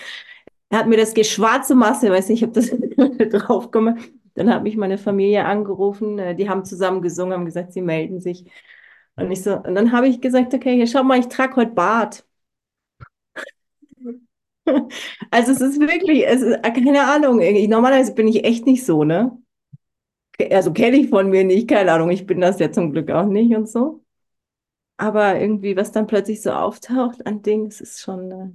[0.70, 2.72] Er hat mir das ge- schwarze Masse, weiß nicht, ich habe das
[3.46, 3.98] drauf gemacht.
[4.36, 8.20] Dann hat mich meine Familie angerufen, äh, die haben zusammen gesungen, haben gesagt, sie melden
[8.22, 8.46] sich.
[9.16, 11.72] Und ich so, und dann habe ich gesagt, okay, hier schau mal, ich trage heute
[11.74, 12.26] Bart.
[15.32, 17.38] Also es ist wirklich, es ist, äh, keine Ahnung,
[17.70, 19.38] normalerweise bin ich echt nicht so, ne?
[20.52, 23.26] Also kenne ich von mir nicht, keine Ahnung, ich bin das ja zum Glück auch
[23.26, 24.04] nicht und so.
[24.98, 28.32] Aber irgendwie, was dann plötzlich so auftaucht an Dingen, das ist schon.
[28.32, 28.52] Äh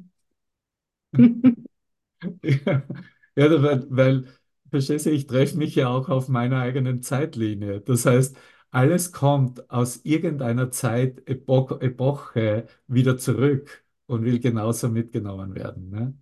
[2.43, 2.83] Ja,
[3.37, 4.29] ja, weil, weil,
[4.71, 7.81] verstehst du, ich treffe mich ja auch auf meiner eigenen Zeitlinie.
[7.81, 8.37] Das heißt,
[8.71, 15.91] alles kommt aus irgendeiner Zeit, Epo Epoche wieder zurück und will genauso mitgenommen werden.
[15.91, 16.15] Ne?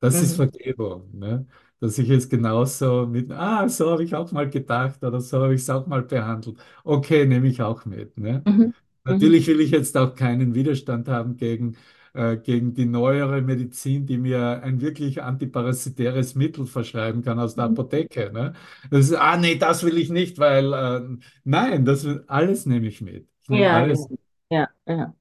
[0.00, 0.36] Das ist Mhm.
[0.36, 1.10] Vergebung.
[1.18, 1.46] Ne?
[1.80, 5.54] Dass ich jetzt genauso mit, ah, so habe ich auch mal gedacht oder so habe
[5.54, 6.58] ich es auch mal behandelt.
[6.84, 8.18] Okay, nehme ich auch mit.
[8.18, 8.46] Ne?
[8.46, 8.74] Mhm.
[9.08, 9.34] Mhm.
[9.34, 11.76] Natürlich will ich jetzt auch keinen Widerstand haben gegen
[12.14, 17.64] äh, gegen die neuere Medizin, die mir ein wirklich antiparasitäres Mittel verschreiben kann aus der
[17.66, 18.30] Apotheke.
[18.32, 18.52] Ne?
[18.90, 23.00] Das ist, ah nee, das will ich nicht, weil äh, nein, das alles nehme ich
[23.00, 23.28] mit.
[23.42, 24.08] Ich nehme Ja, alles.
[24.08, 24.10] genau.
[24.50, 25.14] Ja, ja,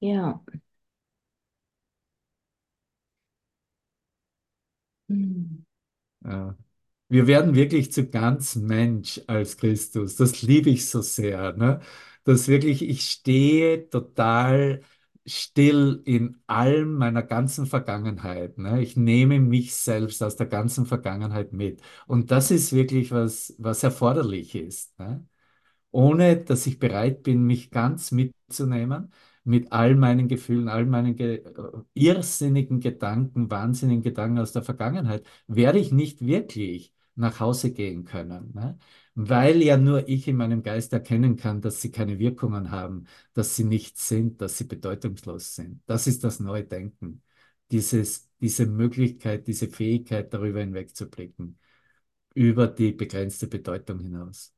[0.00, 0.40] ja.
[5.08, 5.64] Hm.
[6.24, 6.52] Äh,
[7.08, 10.16] wir werden wirklich zu ganz Mensch als Christus.
[10.16, 11.54] Das liebe ich so sehr.
[11.54, 11.80] Ne?
[12.24, 14.82] Dass wirklich, ich stehe total
[15.26, 18.58] still in allem meiner ganzen Vergangenheit.
[18.58, 18.82] Ne?
[18.82, 21.82] Ich nehme mich selbst aus der ganzen Vergangenheit mit.
[22.06, 24.98] Und das ist wirklich was, was erforderlich ist.
[24.98, 25.26] Ne?
[25.90, 29.12] ohne dass ich bereit bin, mich ganz mitzunehmen,
[29.46, 35.26] mit all meinen Gefühlen, all meinen ge äh, irrsinnigen Gedanken, wahnsinnigen Gedanken aus der Vergangenheit,
[35.46, 38.78] werde ich nicht wirklich nach Hause gehen können, ne?
[39.14, 43.56] Weil ja nur ich in meinem Geist erkennen kann, dass sie keine Wirkungen haben, dass
[43.56, 45.82] sie nichts sind, dass sie bedeutungslos sind.
[45.86, 47.22] Das ist das neue Denken.
[47.70, 51.58] Dieses, diese Möglichkeit, diese Fähigkeit, darüber hinwegzublicken,
[52.34, 54.54] über die begrenzte Bedeutung hinaus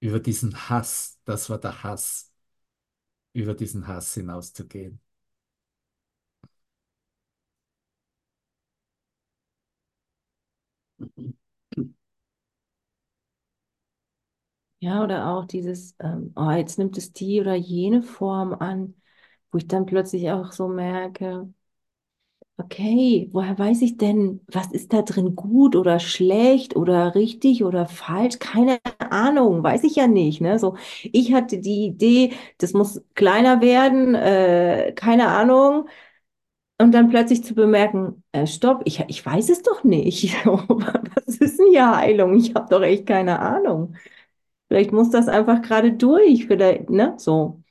[0.00, 2.32] über diesen Hass, das war der Hass,
[3.32, 5.00] über diesen Hass hinauszugehen.
[14.80, 18.94] Ja, oder auch dieses, ähm, oh, jetzt nimmt es die oder jene Form an,
[19.50, 21.52] wo ich dann plötzlich auch so merke,
[22.58, 27.86] okay, woher weiß ich denn, was ist da drin gut oder schlecht oder richtig oder
[27.86, 28.38] falsch?
[28.40, 30.40] Keine Ahnung, weiß ich ja nicht.
[30.40, 30.58] Ne?
[30.58, 35.88] So, ich hatte die Idee, das muss kleiner werden, äh, keine Ahnung.
[36.80, 40.34] Und dann plötzlich zu bemerken, äh, stopp, ich, ich weiß es doch nicht.
[40.46, 42.36] Was ist denn hier Heilung?
[42.36, 43.96] Ich habe doch echt keine Ahnung.
[44.68, 46.46] Vielleicht muss das einfach gerade durch.
[46.46, 47.14] Vielleicht, ne?
[47.18, 47.62] So.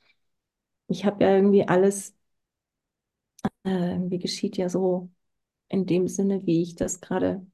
[0.90, 2.17] Ich habe ja irgendwie alles,
[3.68, 5.10] äh, irgendwie geschieht ja so
[5.70, 7.46] in dem Sinne, wie ich das gerade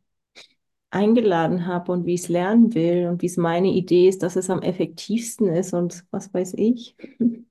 [0.91, 4.36] eingeladen habe und wie ich es lernen will und wie es meine Idee ist, dass
[4.38, 6.95] es am effektivsten ist und was weiß ich.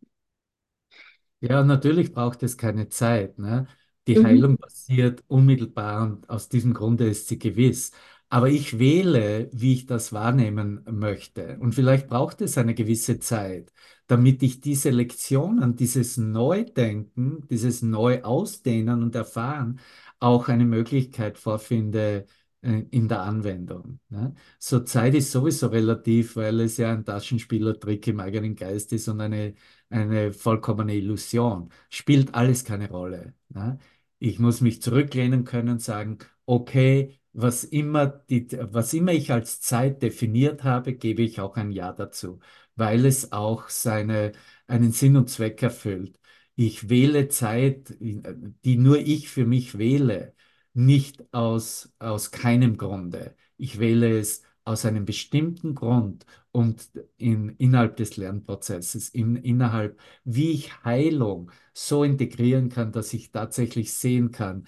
[1.40, 3.66] Ja, natürlich braucht es keine Zeit, ne?
[4.06, 4.22] Die Mhm.
[4.22, 7.92] Heilung passiert unmittelbar und aus diesem Grunde ist sie gewiss.
[8.28, 11.58] Aber ich wähle, wie ich das wahrnehmen möchte.
[11.60, 13.72] Und vielleicht braucht es eine gewisse Zeit,
[14.12, 19.80] damit ich diese Lektionen, dieses Neudenken, dieses Neuausdehnen und Erfahren
[20.20, 22.26] auch eine Möglichkeit vorfinde,
[22.60, 24.00] äh, in der Anwendung.
[24.10, 24.34] Ne?
[24.58, 29.20] So Zeit ist sowieso relativ, weil es ja ein Taschenspielertrick im eigenen Geist ist und
[29.20, 29.54] eine
[29.90, 31.70] eine vollkommene Illusion.
[31.90, 33.34] Spielt alles keine Rolle.
[33.50, 33.78] Ne?
[34.18, 39.60] Ich muss mich zurücklehnen können und sagen, okay, was immer, die, was immer ich als
[39.60, 42.40] Zeit definiert habe, gebe ich auch ein Ja dazu,
[42.76, 44.32] weil es auch seine,
[44.66, 46.18] einen Sinn und Zweck erfüllt.
[46.54, 50.34] Ich wähle Zeit, die nur ich für mich wähle,
[50.74, 53.36] nicht aus, aus keinem Grunde.
[53.56, 60.52] Ich wähle es aus einem bestimmten Grund und in, innerhalb des Lernprozesses, in, innerhalb, wie
[60.52, 64.66] ich Heilung so integrieren kann, dass ich tatsächlich sehen kann,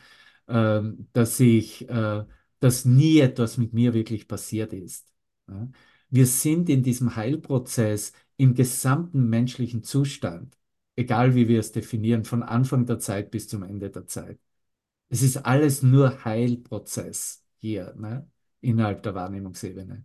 [0.49, 2.25] ähm, dass ich, äh,
[2.61, 5.07] dass nie etwas mit mir wirklich passiert ist.
[5.49, 5.69] Ja?
[6.15, 10.57] Wir sind in diesem Heilprozess im gesamten menschlichen Zustand,
[10.97, 14.39] egal wie wir es definieren, von Anfang der Zeit bis zum Ende der Zeit.
[15.11, 18.31] Es ist alles nur Heilprozess hier, ne?
[18.61, 20.05] innerhalb der Wahrnehmungsebene.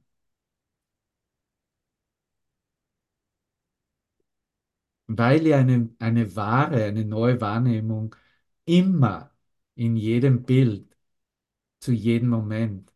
[5.07, 8.15] weil ja eine, eine wahre, eine neue Wahrnehmung
[8.65, 9.31] immer
[9.75, 10.95] in jedem Bild,
[11.79, 12.91] zu jedem Moment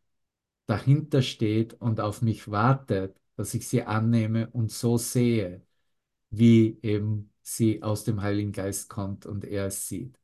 [0.66, 5.66] dahinter steht und auf mich wartet, dass ich sie annehme und so sehe,
[6.30, 10.20] wie eben sie aus dem Heiligen Geist kommt und er es sieht.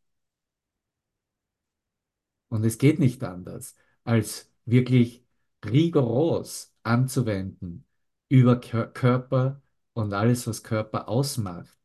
[2.49, 5.23] Und es geht nicht anders, als wirklich
[5.65, 7.85] rigoros anzuwenden
[8.29, 9.61] über Körper
[9.93, 11.77] und alles, was Körper ausmacht,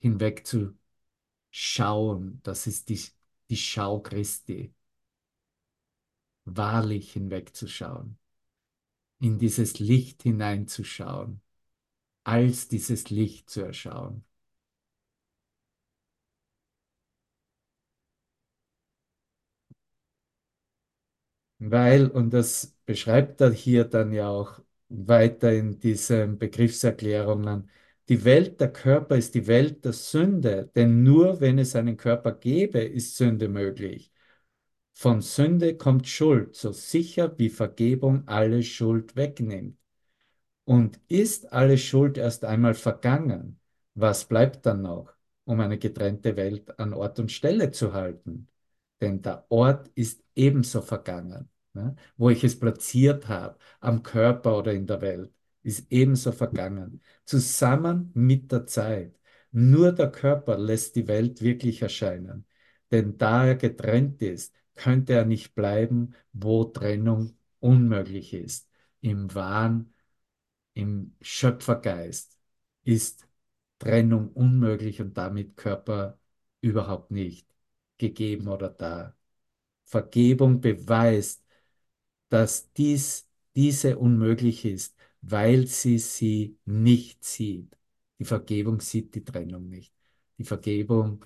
[0.00, 0.78] hinweg zu
[1.50, 2.40] schauen.
[2.44, 3.00] Das ist die,
[3.50, 4.74] die Schau Christi.
[6.56, 8.18] Wahrlich hinwegzuschauen,
[9.20, 11.40] in dieses Licht hineinzuschauen,
[12.24, 14.24] als dieses Licht zu erschauen.
[21.60, 27.68] Weil, und das beschreibt er hier dann ja auch weiter in diesen Begriffserklärungen,
[28.08, 32.32] die Welt der Körper ist die Welt der Sünde, denn nur wenn es einen Körper
[32.32, 34.10] gäbe, ist Sünde möglich.
[35.00, 39.78] Von Sünde kommt Schuld, so sicher wie Vergebung alle Schuld wegnimmt.
[40.64, 43.60] Und ist alle Schuld erst einmal vergangen,
[43.94, 45.12] was bleibt dann noch?
[45.44, 48.48] um eine getrennte Welt an Ort und Stelle zu halten.
[49.00, 51.48] Denn der Ort ist ebenso vergangen.
[51.74, 51.96] Ne?
[52.18, 55.32] Wo ich es platziert habe, am Körper oder in der Welt,
[55.62, 57.02] ist ebenso vergangen.
[57.24, 59.18] Zusammen mit der Zeit.
[59.52, 62.44] Nur der Körper lässt die Welt wirklich erscheinen.
[62.90, 68.70] Denn da er getrennt ist, könnte er nicht bleiben, wo Trennung unmöglich ist.
[69.02, 69.92] Im Wahn,
[70.74, 72.38] im Schöpfergeist
[72.84, 73.28] ist
[73.78, 76.18] Trennung unmöglich und damit Körper
[76.60, 77.48] überhaupt nicht
[77.98, 79.16] gegeben oder da.
[79.86, 81.44] Vergebung beweist,
[82.28, 87.76] dass dies, diese unmöglich ist, weil sie sie nicht sieht.
[88.18, 89.92] Die Vergebung sieht die Trennung nicht.
[90.38, 91.24] Die Vergebung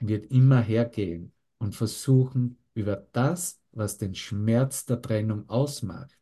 [0.00, 6.18] wird immer hergehen und versuchen, über das, was den Schmerz der Trennung ausmacht,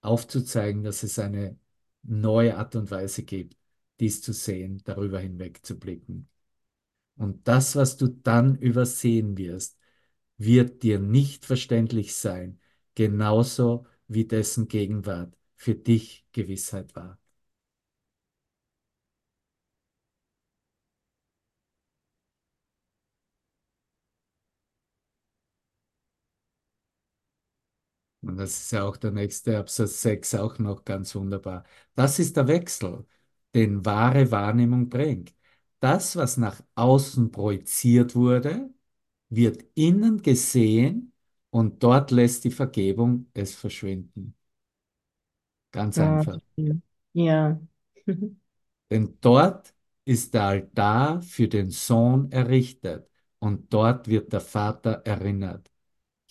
[0.00, 1.58] aufzuzeigen, dass es eine
[2.02, 3.56] neue Art und Weise gibt,
[4.00, 6.28] dies zu sehen, darüber hinweg zu blicken.
[7.16, 9.78] Und das, was du dann übersehen wirst,
[10.36, 12.60] wird dir nicht verständlich sein,
[12.94, 17.18] genauso wie dessen Gegenwart für dich Gewissheit war.
[28.28, 31.64] Und das ist ja auch der nächste Absatz 6 auch noch ganz wunderbar.
[31.94, 33.06] Das ist der Wechsel,
[33.54, 35.34] den wahre Wahrnehmung bringt.
[35.80, 38.70] Das, was nach außen projiziert wurde,
[39.30, 41.12] wird innen gesehen
[41.50, 44.36] und dort lässt die Vergebung es verschwinden.
[45.72, 46.00] Ganz Ja.
[46.00, 46.38] einfach.
[47.14, 47.60] Ja.
[48.90, 53.08] Denn dort ist der Altar für den Sohn errichtet
[53.38, 55.70] und dort wird der Vater erinnert.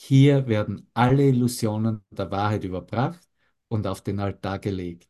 [0.06, 3.22] Hier werden alle Illusionen der Wahrheit überbracht
[3.70, 5.10] und auf den Altar gelegt.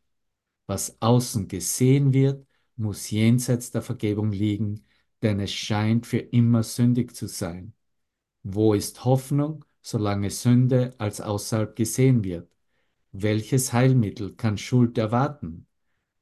[0.66, 4.84] Was außen gesehen wird, muss jenseits der Vergebung liegen,
[5.22, 7.74] denn es scheint für immer sündig zu sein.
[8.44, 12.48] Wo ist Hoffnung, solange Sünde als außerhalb gesehen wird?
[13.12, 15.66] Welches Heilmittel kann Schuld erwarten?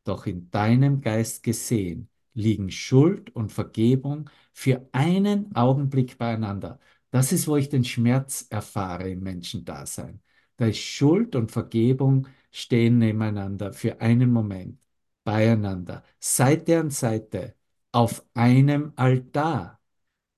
[0.04, 6.80] Doch in deinem Geist gesehen liegen Schuld und Vergebung für einen Augenblick beieinander.
[7.12, 10.22] Das ist, wo ich den Schmerz erfahre im Menschendasein.
[10.56, 14.80] Da ist Schuld und Vergebung stehen nebeneinander für einen Moment,
[15.24, 17.56] beieinander, Seite an Seite,
[17.92, 19.80] auf einem Altar.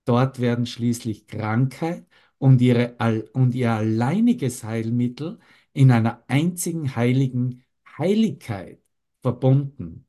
[0.06, 2.06] Dort werden schließlich Krankheit
[2.38, 2.96] und, ihre,
[3.34, 5.38] und ihr alleiniges Heilmittel
[5.74, 7.64] in einer einzigen heiligen
[7.98, 8.82] Heiligkeit
[9.22, 10.06] verbunden.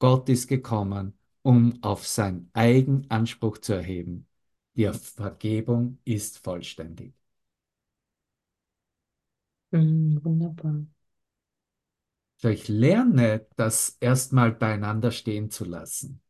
[0.00, 4.27] Gott ist gekommen, um auf sein eigen Anspruch zu erheben.
[4.78, 7.12] Die Vergebung ist vollständig.
[9.72, 10.86] Mhm, wunderbar.
[12.36, 16.20] So, ich lerne, das erstmal beieinander stehen zu lassen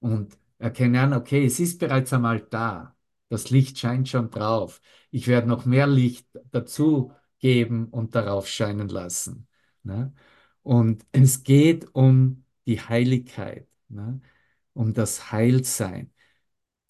[0.00, 2.96] und erkenne an, okay, es ist bereits einmal da.
[3.30, 4.80] Das Licht scheint schon drauf.
[5.10, 9.48] Ich werde noch mehr Licht dazu geben und darauf scheinen lassen.
[9.84, 10.14] Ne?
[10.62, 14.20] Und es geht um die Heiligkeit, ne?
[14.74, 16.12] um das Heilsein,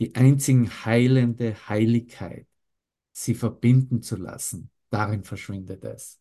[0.01, 2.47] die einzig heilende Heiligkeit,
[3.13, 4.71] sie verbinden zu lassen.
[4.91, 6.21] Darin verschwindet es.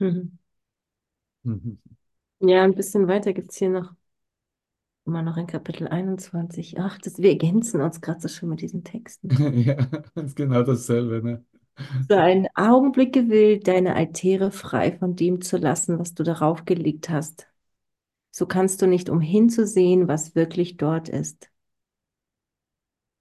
[0.00, 0.38] Mhm.
[1.44, 1.78] Mhm.
[2.40, 3.94] Ja, ein bisschen weiter gibt es hier noch,
[5.06, 6.78] immer noch in Kapitel 21.
[6.78, 9.28] Ach, das, wir ergänzen uns gerade so schön mit diesen Texten.
[9.64, 9.76] Ja,
[10.14, 11.44] ist genau dasselbe, ne?
[12.08, 17.08] Für einen Augenblick gewillt, deine Altäre frei von dem zu lassen, was du darauf gelegt
[17.08, 17.48] hast.
[18.32, 21.50] So kannst du nicht umhin zu sehen, was wirklich dort ist.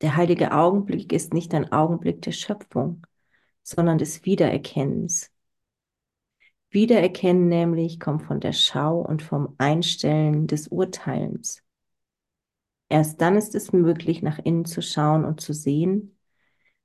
[0.02, 3.06] Der heilige Augenblick ist nicht ein Augenblick der Schöpfung,
[3.64, 5.32] sondern des Wiedererkennens.
[6.70, 11.64] Wiedererkennen nämlich kommt von der Schau und vom Einstellen des Urteilens.
[12.90, 16.18] Erst dann ist es möglich, nach innen zu schauen und zu sehen,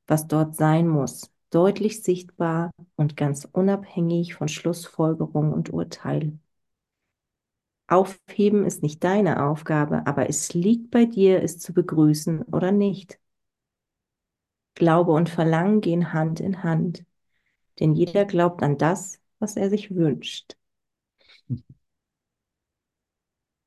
[0.06, 6.38] was dort sein muss, deutlich sichtbar und ganz unabhängig von Schlussfolgerung und Urteil.
[7.88, 13.20] Aufheben ist nicht deine Aufgabe, aber es liegt bei dir, es zu begrüßen oder nicht.
[14.74, 17.04] Glaube und Verlangen gehen Hand in Hand,
[17.80, 20.56] denn jeder glaubt an das, was er sich wünscht.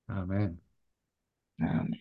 [0.10, 0.60] Amen.
[1.62, 2.00] Amen.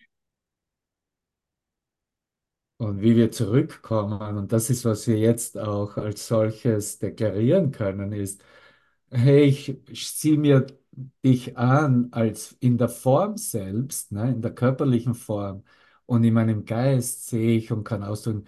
[2.77, 8.11] Und wie wir zurückkommen, und das ist, was wir jetzt auch als solches deklarieren können,
[8.11, 8.43] ist,
[9.11, 9.81] hey, ich,
[10.17, 10.67] ziehe mir
[11.23, 15.63] dich an als in der Form selbst, ne, in der körperlichen Form
[16.05, 18.45] und in meinem Geist sehe ich und kann ausdrücken,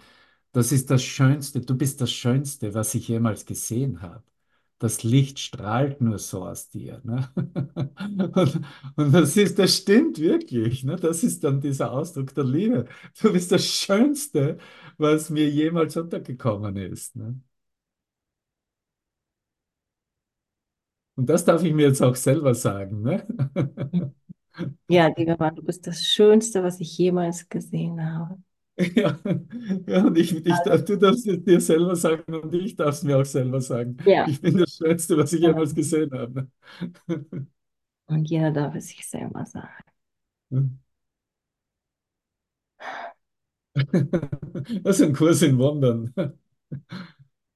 [0.52, 4.24] das ist das Schönste, du bist das Schönste, was ich jemals gesehen habe.
[4.80, 7.00] Das Licht strahlt nur so aus dir.
[7.04, 7.28] Ne?
[8.34, 8.60] Und,
[8.96, 10.84] und das ist, das stimmt wirklich.
[10.84, 10.96] Ne?
[10.96, 12.86] Das ist dann dieser Ausdruck der Liebe.
[13.20, 14.58] Du bist das Schönste,
[14.96, 17.16] was mir jemals untergekommen ist.
[17.16, 17.40] Ne?
[21.16, 23.02] Und das darf ich mir jetzt auch selber sagen.
[23.02, 23.26] Ne?
[24.88, 28.38] Ja, lieber Mann, du bist das Schönste, was ich jemals gesehen habe.
[28.94, 29.18] Ja,
[29.88, 33.02] ja, und ich, ich, darf- du darfst es dir selber sagen und ich darf es
[33.02, 33.96] mir auch selber sagen.
[34.04, 34.24] Ja.
[34.24, 35.42] Ich bin das Schönste, was ich Ja.
[35.42, 36.48] jemals gesehen habe.
[38.06, 39.84] Und jeder darf es sich selber sagen.
[44.82, 46.12] Das ist ein Kurs in Wundern.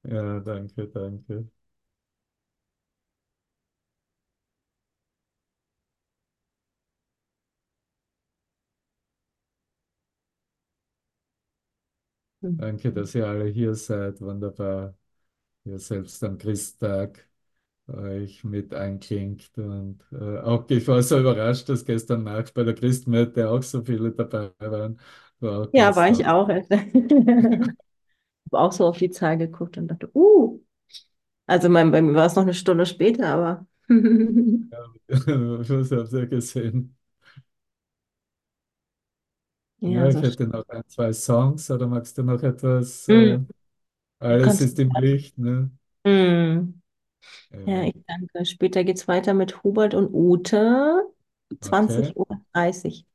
[0.04, 1.48] Ja, danke, danke.
[12.56, 14.20] Danke, dass ihr alle hier seid.
[14.20, 14.96] Wunderbar.
[15.64, 17.28] Ihr selbst am Christtag
[17.88, 19.50] euch mit einklingt.
[19.58, 23.84] Und äh, auch ich war so überrascht, dass gestern Nacht bei der Christmette auch so
[23.84, 25.00] viele dabei waren.
[25.40, 26.48] War Ja, war ich auch.
[28.52, 30.60] Habe auch so auf die Zahl geguckt und dachte, uh,
[31.46, 33.66] also mein, bei mir war es noch eine Stunde später, aber
[34.70, 34.78] Ja,
[35.62, 36.96] das habt ihr gesehen.
[39.84, 40.22] Ja, ja, ich so.
[40.22, 43.08] hätte noch ein, zwei Songs, oder magst du noch etwas?
[43.08, 43.40] Hm, Äh,
[44.30, 44.62] du alles kannst.
[44.62, 45.70] ist im Licht, ne?
[46.04, 46.82] Hm.
[47.50, 48.44] Ja, Ja, ich danke.
[48.46, 51.04] Später geht es weiter mit Hubert und Ute.
[51.62, 52.12] okay.
[52.12, 52.26] 20.30 Uhr.
[52.52, 53.06] dreißig.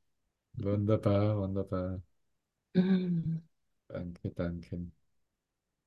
[0.58, 2.02] Wunderbar, wunderbar.
[2.76, 3.42] Hm.
[3.90, 4.78] Danke, danke.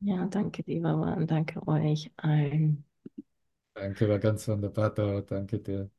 [0.00, 1.26] Ja, danke, lieber Mann.
[1.26, 2.84] Danke euch allen.
[3.74, 5.20] Danke, war ganz wunderbar da.
[5.22, 5.90] Danke dir.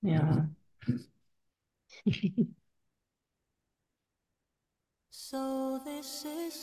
[0.00, 0.48] Ja.
[5.18, 6.56] So this is